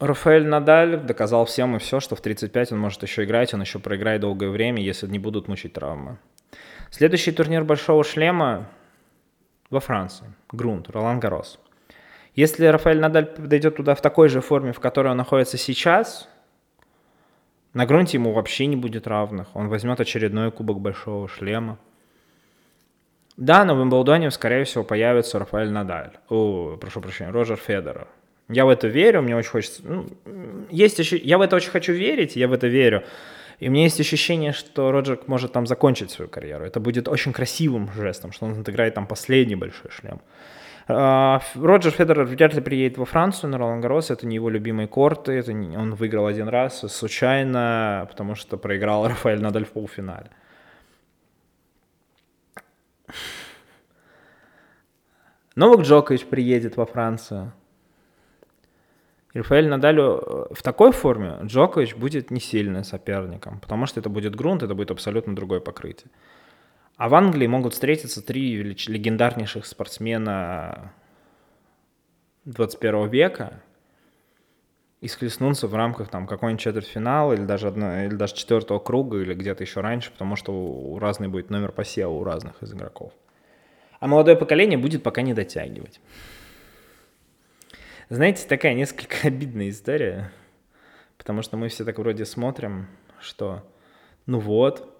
[0.00, 3.78] Рафаэль Надаль доказал всем и все, что в 35 он может еще играть, он еще
[3.78, 6.18] проиграет долгое время, если не будут мучить травмы.
[6.90, 8.68] Следующий турнир Большого шлема
[9.70, 10.26] во Франции.
[10.50, 11.58] Грунт, Ролан Гарос.
[12.34, 16.28] Если Рафаэль Надаль подойдет туда в такой же форме, в которой он находится сейчас,
[17.72, 19.48] на грунте ему вообще не будет равных.
[19.54, 21.78] Он возьмет очередной кубок большого шлема.
[23.36, 26.12] Да, на Вимблдоне, скорее всего, появится Рафаэль Надаль.
[26.28, 28.08] О, прошу прощения, Роджер Федерер.
[28.48, 29.82] Я в это верю, мне очень хочется...
[29.84, 30.06] Ну,
[30.70, 31.16] есть еще...
[31.16, 33.04] Я в это очень хочу верить, я в это верю.
[33.58, 36.64] И у меня есть ощущение, что Роджер может там закончить свою карьеру.
[36.64, 40.20] Это будет очень красивым жестом, что он отыграет там последний большой шлем.
[40.86, 44.86] А, Роджер Федерер вряд ли приедет во Францию на Ролан Гарос, это не его любимые
[44.86, 50.30] корты, это не, он выиграл один раз случайно, потому что проиграл Рафаэль Надаль в полуфинале.
[55.56, 57.52] Новак Джокович приедет во Францию.
[59.34, 64.08] И Рафаэль Надалю э, в такой форме Джокович будет не сильным соперником, потому что это
[64.08, 66.10] будет грунт, это будет абсолютно другое покрытие.
[66.96, 70.92] А в Англии могут встретиться три легендарнейших спортсмена
[72.44, 73.60] 21 века
[75.00, 79.34] и схлестнуться в рамках там какой-нибудь четвертьфинала или даже, одно, или даже четвертого круга или
[79.34, 83.12] где-то еще раньше, потому что у разный будет номер посева у разных из игроков.
[83.98, 86.00] А молодое поколение будет пока не дотягивать.
[88.08, 90.30] Знаете, такая несколько обидная история,
[91.16, 92.86] потому что мы все так вроде смотрим,
[93.20, 93.62] что
[94.26, 94.90] ну вот,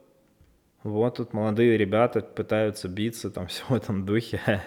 [0.83, 4.63] вот тут молодые ребята пытаются биться, там все в этом духе,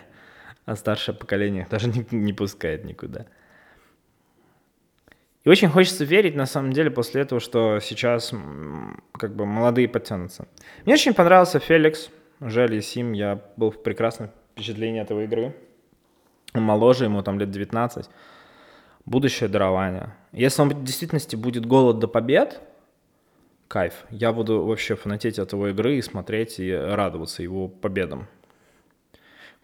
[0.65, 3.25] а старшее поколение даже не, не пускает никуда.
[5.43, 8.33] И очень хочется верить, на самом деле, после этого, что сейчас
[9.13, 10.45] как бы молодые подтянутся.
[10.83, 12.09] Мне очень понравился Феликс,
[12.39, 15.55] Жаль, Сим, я был в прекрасном впечатления от его игры.
[16.53, 18.09] Моложе, ему там лет 19.
[19.05, 20.15] Будущее дарование.
[20.31, 22.61] Если он в действительности будет голод до побед,
[23.67, 24.05] кайф.
[24.09, 28.27] Я буду вообще фанатеть от его игры и смотреть и радоваться его победам.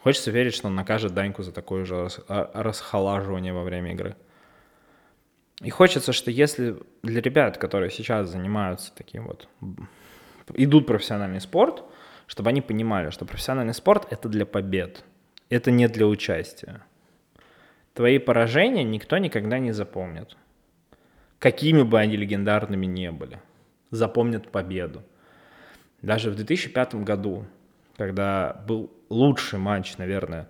[0.04, 4.18] Хочется верить, что он накажет Даньку за такое же а, расхолаживание во время игры.
[5.62, 9.48] И хочется, что если для ребят, которые сейчас занимаются таким вот,
[10.56, 11.84] идут в профессиональный спорт,
[12.28, 15.06] чтобы они понимали, что профессиональный спорт— это для побед,
[15.54, 16.82] это не для участия.
[17.93, 20.36] Твои поражения никто никогда не запомнит.
[21.38, 23.39] Какими бы они легендарными не были.
[23.91, 25.04] Запомнят победу.
[26.01, 27.45] Даже в 2005 году,
[27.97, 30.49] когда был лучший матч, наверное,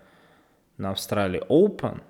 [0.77, 2.01] на Австралии Open,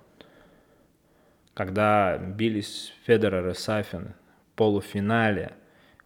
[1.52, 4.14] когда бились Федерер и Сафин
[4.52, 5.52] в полуфинале,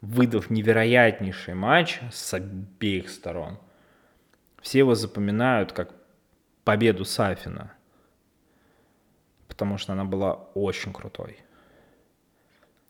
[0.00, 3.58] выдав невероятнейший матч с обеих сторон.
[4.62, 5.97] Все его запоминают как
[6.68, 7.72] победу Сафина,
[9.48, 11.38] потому что она была очень крутой.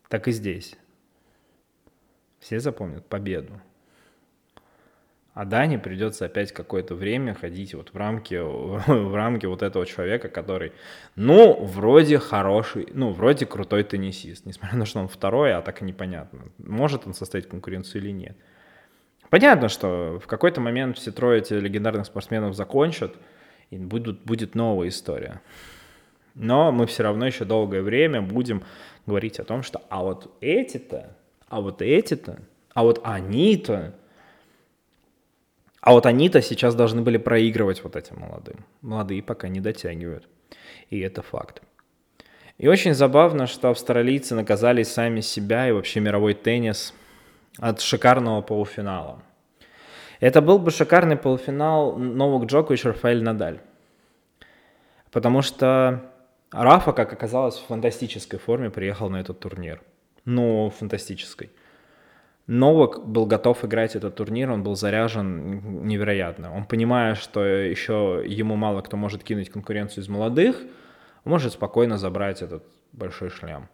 [0.09, 0.75] Так и здесь.
[2.39, 3.61] Все запомнят победу.
[5.33, 10.27] А Дане придется опять какое-то время ходить вот в рамки, в рамки вот этого человека,
[10.27, 10.73] который,
[11.15, 15.81] ну, вроде хороший, ну, вроде крутой теннисист, несмотря на то, что он второй, а так
[15.81, 18.35] и непонятно, может он составить конкуренцию или нет.
[19.29, 23.15] Понятно, что в какой-то момент все трое этих легендарных спортсменов закончат,
[23.69, 25.41] и будут, будет новая история.
[26.35, 28.63] Но мы все равно еще долгое время будем
[29.05, 31.15] говорить о том, что а вот эти-то,
[31.47, 32.39] а вот эти-то,
[32.73, 33.93] а вот они-то,
[35.81, 38.65] а вот они-то сейчас должны были проигрывать вот этим молодым.
[38.81, 40.27] Молодые пока не дотягивают.
[40.89, 41.61] И это факт.
[42.57, 46.93] И очень забавно, что австралийцы наказали сами себя и вообще мировой теннис
[47.57, 49.23] от шикарного полуфинала.
[50.19, 53.59] Это был бы шикарный полуфинал Новак Джокович Рафаэль Надаль.
[55.11, 56.11] Потому что
[56.51, 59.81] Рафа, как оказалось, в фантастической форме приехал на этот турнир.
[60.25, 61.51] Ну, фантастической.
[62.47, 66.53] Новак был готов играть этот турнир, он был заряжен невероятно.
[66.55, 70.57] Он понимая, что еще ему мало кто может кинуть конкуренцию из молодых,
[71.23, 73.69] может спокойно забрать этот большой шлем.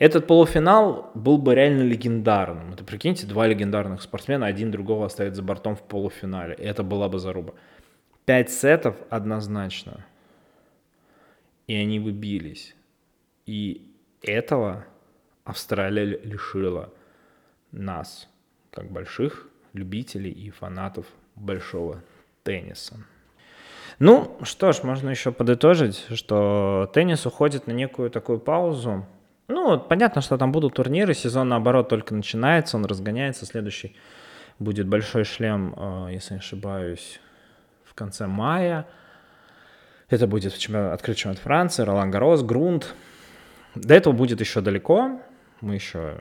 [0.00, 2.72] Этот полуфинал был бы реально легендарным.
[2.72, 6.54] Это, прикиньте, два легендарных спортсмена, один другого оставит за бортом в полуфинале.
[6.54, 7.52] И это была бы заруба.
[8.24, 10.06] Пять сетов однозначно.
[11.66, 12.74] И они выбились.
[13.44, 13.92] И
[14.22, 14.86] этого
[15.44, 16.90] Австралия лишила
[17.70, 18.26] нас,
[18.70, 21.04] как больших любителей и фанатов
[21.36, 22.02] большого
[22.42, 22.96] тенниса.
[23.98, 29.04] Ну, что ж, можно еще подытожить, что теннис уходит на некую такую паузу.
[29.50, 33.46] Ну, понятно, что там будут турниры, сезон, наоборот, только начинается, он разгоняется.
[33.46, 33.96] Следующий
[34.60, 37.20] будет большой шлем, э, если не ошибаюсь,
[37.84, 38.86] в конце мая.
[40.08, 42.94] Это будет чемпионат, открытый чемпионат Франции, Ролан Гарос, Грунт.
[43.74, 45.20] До этого будет еще далеко.
[45.60, 46.18] Мы еще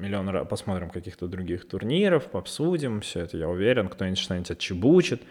[0.00, 5.22] миллион раз посмотрим каких-то других турниров, обсудим все это, я уверен, кто-нибудь что-нибудь отчебучит.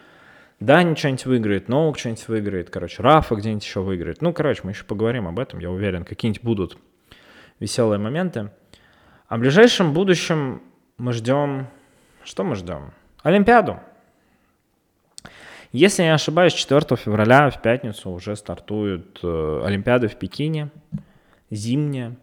[0.61, 4.21] Дани что-нибудь выиграет, Ноук что-нибудь выиграет, короче, Рафа где-нибудь еще выиграет.
[4.21, 6.77] Ну, короче, мы еще поговорим об этом, я уверен, какие-нибудь будут
[7.59, 8.51] веселые моменты.
[9.27, 10.61] А в ближайшем будущем
[10.97, 11.67] мы ждем...
[12.23, 12.91] Что мы ждем?
[13.23, 13.79] Олимпиаду.
[15.71, 20.69] Если я не ошибаюсь, 4 февраля в пятницу уже стартуют э, Олимпиады в Пекине,
[21.51, 22.15] зимняя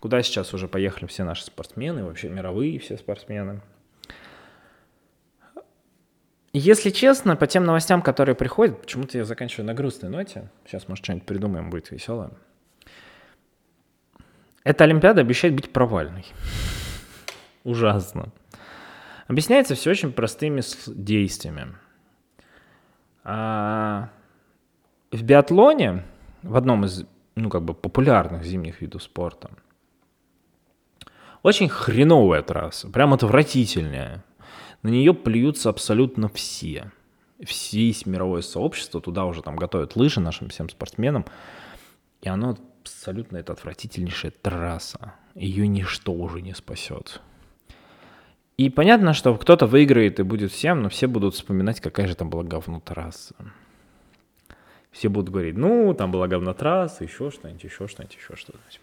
[0.00, 3.60] куда сейчас уже поехали все наши спортсмены, вообще мировые все спортсмены.
[6.52, 10.50] Если честно, по тем новостям, которые приходят, почему-то я заканчиваю на грустной ноте.
[10.66, 12.30] Сейчас, может, что-нибудь придумаем, будет веселое.
[14.64, 16.26] Эта Олимпиада обещает быть провальной.
[17.64, 18.30] Ужасно.
[19.26, 21.74] Объясняется все очень простыми действиями.
[23.22, 24.10] А
[25.10, 26.04] в биатлоне,
[26.42, 27.04] в одном из
[27.36, 29.50] ну, как бы популярных зимних видов спорта,
[31.42, 34.24] очень хреновая трасса, прям отвратительная.
[34.82, 36.90] На нее плюются абсолютно все.
[37.42, 41.24] Все мировое сообщество туда уже там готовят лыжи нашим всем спортсменам.
[42.20, 45.14] И оно абсолютно это отвратительнейшая трасса.
[45.34, 47.20] Ее ничто уже не спасет.
[48.56, 52.28] И понятно, что кто-то выиграет и будет всем, но все будут вспоминать, какая же там
[52.28, 53.34] была говно трасса.
[54.90, 58.80] Все будут говорить, ну, там была говно трасса, еще что-нибудь, еще что-нибудь, еще что-нибудь.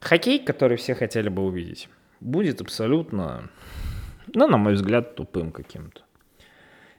[0.00, 1.88] Хоккей, который все хотели бы увидеть,
[2.20, 3.50] будет абсолютно,
[4.32, 6.02] ну, на мой взгляд, тупым каким-то.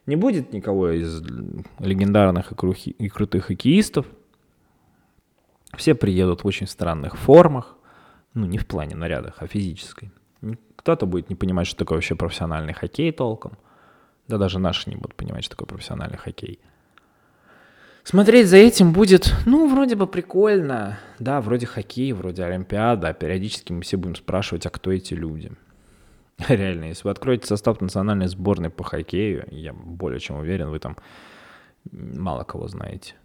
[0.05, 1.21] Не будет никого из
[1.79, 4.05] легендарных и, крухи, и крутых хоккеистов.
[5.75, 7.75] Все приедут в очень странных формах.
[8.33, 10.11] Ну, не в плане нарядах, а физической.
[10.75, 13.57] Кто-то будет не понимать, что такое вообще профессиональный хоккей толком.
[14.27, 16.59] Да даже наши не будут понимать, что такое профессиональный хоккей.
[18.03, 20.97] Смотреть за этим будет, ну, вроде бы прикольно.
[21.19, 23.09] Да, вроде хоккей, вроде Олимпиада.
[23.09, 25.51] А периодически мы все будем спрашивать, а кто эти люди?
[26.47, 30.95] Реально, если вы откроете состав национальной сборной по хоккею, я более чем уверен, вы там
[31.91, 33.15] мало кого знаете.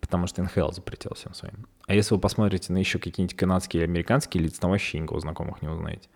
[0.00, 1.66] Потому что НХЛ запретил всем своим.
[1.86, 5.62] А если вы посмотрите на еще какие-нибудь канадские или американские лица, там вообще никого знакомых
[5.62, 6.08] не узнаете.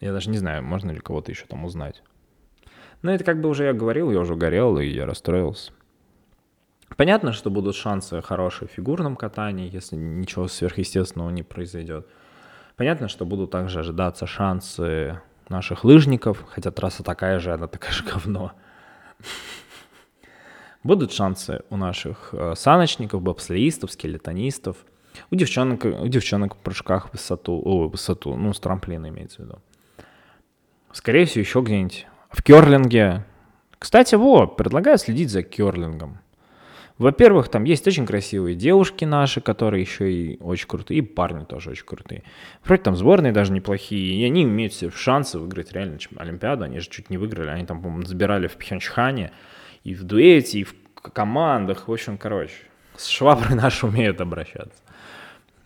[0.00, 2.02] Я даже не знаю, можно ли кого-то еще там узнать.
[3.02, 5.72] Но это как бы уже я говорил, я уже горел, и я расстроился.
[6.96, 12.06] Понятно, что будут шансы хорошие в фигурном катании, если ничего сверхъестественного не произойдет.
[12.76, 18.04] Понятно, что будут также ожидаться шансы наших лыжников, хотя трасса такая же, она такая же
[18.04, 18.52] говно.
[20.84, 24.76] Будут шансы у наших э, саночников, бобслеистов, скелетонистов,
[25.30, 29.58] у девчонок, у девчонок в прыжках высоту, о, высоту, ну, с трамплина имеется в виду.
[30.92, 33.24] Скорее всего, еще где-нибудь в керлинге.
[33.78, 36.18] Кстати, вот, предлагаю следить за керлингом.
[36.98, 41.70] Во-первых, там есть очень красивые девушки наши, которые еще и очень крутые, и парни тоже
[41.70, 42.22] очень крутые.
[42.62, 46.64] Вроде там сборные даже неплохие, и они имеют все шансы выиграть реально Олимпиаду.
[46.64, 49.32] Они же чуть не выиграли, они там, по-моему, забирали в Пхенчхане,
[49.84, 50.74] и в дуэте, и в
[51.12, 51.88] командах.
[51.88, 52.54] В общем, короче,
[52.96, 54.82] с шваброй наши умеют обращаться.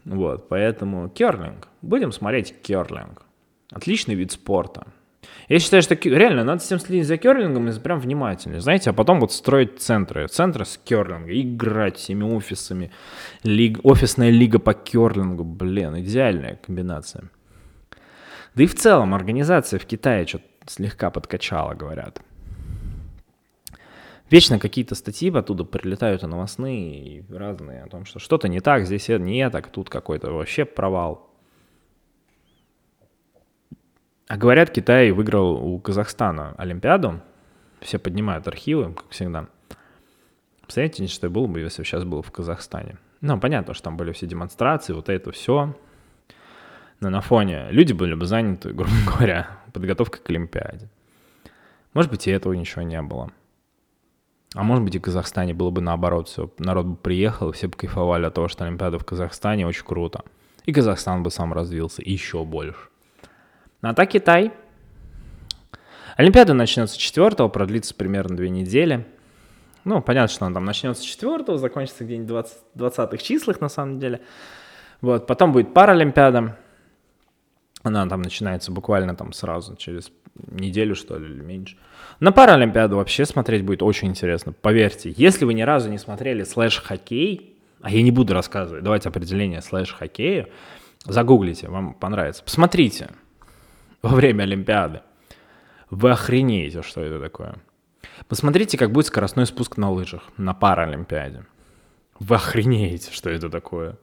[0.04, 1.68] Вот, поэтому керлинг.
[1.82, 3.22] Будем смотреть керлинг.
[3.70, 4.86] Отличный вид спорта.
[5.48, 9.20] Я считаю, что реально надо всем следить за керлингом и прям внимательно, знаете, а потом
[9.20, 12.90] вот строить центры, центры с керлинга, играть всеми офисами,
[13.42, 17.24] лиг, офисная лига по керлингу, блин, идеальная комбинация.
[18.54, 22.20] Да и в целом организация в Китае что-то слегка подкачала, говорят.
[24.30, 28.84] Вечно какие-то статьи оттуда прилетают и новостные, и разные, о том, что что-то не так,
[28.84, 31.28] здесь не так, тут какой-то вообще провал.
[34.28, 37.22] А говорят, Китай выиграл у Казахстана Олимпиаду.
[37.80, 39.48] Все поднимают архивы, как всегда.
[40.60, 42.98] Представляете, что было бы, если бы сейчас был в Казахстане?
[43.22, 45.74] Ну, понятно, что там были все демонстрации, вот это все.
[47.00, 50.90] Но на фоне люди были бы заняты, грубо говоря, подготовкой к Олимпиаде.
[51.94, 53.32] Может быть, и этого ничего не было.
[54.54, 56.50] А может быть, и в Казахстане было бы наоборот все.
[56.58, 60.22] Народ бы приехал, все бы кайфовали от того, что Олимпиада в Казахстане очень круто.
[60.64, 62.88] И Казахстан бы сам развился еще больше.
[63.82, 64.52] А так Китай.
[66.16, 69.06] Олимпиада начнется 4 продлится примерно две недели.
[69.84, 74.00] Ну, понятно, что она там начнется 4 закончится где-нибудь в 20, 20 числах на самом
[74.00, 74.20] деле.
[75.00, 76.58] Вот, потом будет Паралимпиада.
[77.84, 80.10] Она там начинается буквально там сразу, через
[80.46, 81.76] неделю, что ли, или меньше.
[82.20, 84.52] На Паралимпиаду вообще смотреть будет очень интересно.
[84.52, 89.62] Поверьте, если вы ни разу не смотрели слэш-хоккей, а я не буду рассказывать, давайте определение
[89.62, 90.48] слэш-хоккея,
[91.04, 92.42] загуглите, вам понравится.
[92.42, 93.10] Посмотрите,
[94.02, 95.02] во время Олимпиады.
[95.90, 97.56] Вы охренеете, что это такое.
[98.26, 101.44] Посмотрите, как будет скоростной спуск на лыжах на Паралимпиаде.
[102.18, 103.96] Вы охренеете, что это такое.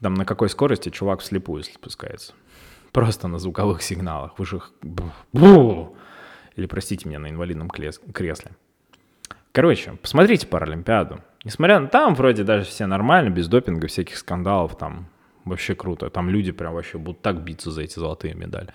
[0.00, 2.32] Там на какой скорости чувак вслепую спускается.
[2.92, 4.38] Просто на звуковых сигналах.
[4.38, 4.60] Вы же...
[6.56, 8.52] Или, простите меня, на инвалидном кресле.
[9.52, 11.20] Короче, посмотрите Паралимпиаду.
[11.44, 15.08] Несмотря на там, вроде даже все нормально, без допинга, всяких скандалов, там
[15.44, 16.08] Вообще круто.
[16.10, 18.68] Там люди прям вообще будут так биться за эти золотые медали.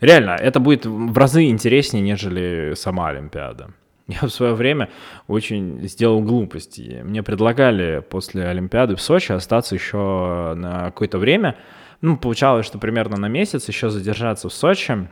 [0.00, 3.70] Реально, это будет в разы интереснее, нежели сама Олимпиада.
[4.08, 4.90] Я в свое время
[5.26, 7.00] очень сделал глупости.
[7.04, 11.56] Мне предлагали после Олимпиады в Сочи остаться еще на какое-то время.
[12.02, 15.08] Ну, получалось, что примерно на месяц еще задержаться в Сочи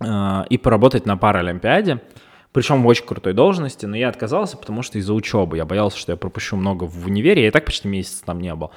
[0.00, 2.02] э, и поработать на Паралимпиаде.
[2.52, 5.56] Причем в очень крутой должности, но я отказался, потому что из-за учебы.
[5.56, 7.42] Я боялся, что я пропущу много в универе.
[7.42, 8.70] Я и так почти месяц там не был.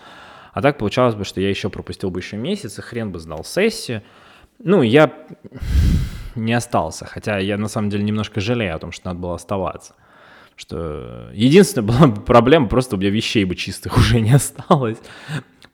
[0.53, 3.43] А так получалось бы, что я еще пропустил бы еще месяц, и хрен бы сдал
[3.43, 4.01] сессию.
[4.59, 5.11] Ну, я
[6.35, 9.95] не остался, хотя я на самом деле немножко жалею о том, что надо было оставаться.
[10.55, 14.99] Что единственная была проблема, просто у меня вещей бы чистых уже не осталось.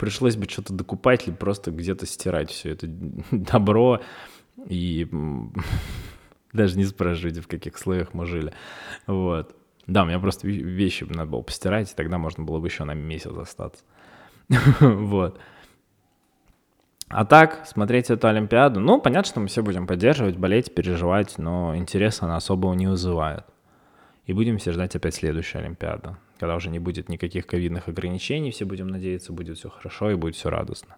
[0.02, 2.88] Пришлось бы что-то докупать или просто где-то стирать все это
[3.32, 4.02] добро.
[4.65, 5.07] И
[6.53, 8.52] даже не спрашивайте, в каких слоях мы жили.
[9.06, 9.56] Вот.
[9.86, 12.95] Да, у меня просто вещи надо было постирать, и тогда можно было бы еще на
[12.95, 13.84] месяц остаться.
[14.80, 15.40] вот.
[17.07, 21.78] А так, смотреть эту Олимпиаду, ну, понятно, что мы все будем поддерживать, болеть, переживать, но
[21.78, 23.45] интереса она особого не вызывает.
[24.26, 28.65] И будем все ждать опять следующую Олимпиаду, когда уже не будет никаких ковидных ограничений, все
[28.65, 30.97] будем надеяться, будет все хорошо и будет все радостно.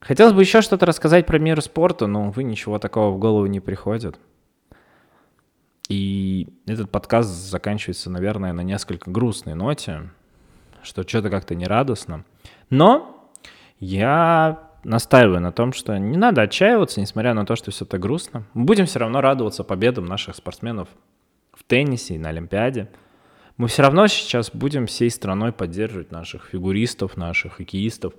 [0.00, 3.60] Хотелось бы еще что-то рассказать про мир спорта, но, увы, ничего такого в голову не
[3.60, 4.18] приходит.
[5.88, 10.10] И этот подкаст заканчивается, наверное, на несколько грустной ноте,
[10.82, 12.24] что что-то как-то нерадостно.
[12.70, 13.32] Но
[13.78, 18.42] я настаиваю на том, что не надо отчаиваться, несмотря на то, что все так грустно.
[18.54, 20.88] Мы будем все равно радоваться победам наших спортсменов
[21.52, 22.88] в теннисе и на Олимпиаде.
[23.58, 28.14] Мы все равно сейчас будем всей страной поддерживать наших фигуристов, наших хоккеистов.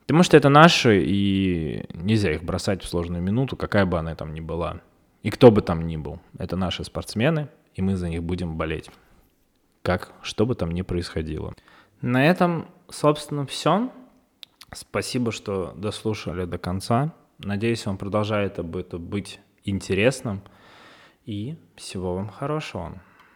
[0.00, 4.34] Потому что это наши, и нельзя их бросать в сложную минуту, какая бы она там
[4.34, 4.80] ни была.
[5.22, 6.18] И кто бы там ни был.
[6.38, 8.90] Это наши спортсмены, и мы за них будем болеть.
[9.82, 11.54] Как, что бы там ни происходило.
[12.00, 13.92] На этом, собственно, все.
[14.72, 17.14] Спасибо, что дослушали до конца.
[17.38, 20.42] Надеюсь, вам продолжает это быть интересным.
[21.26, 23.00] И всего вам хорошего.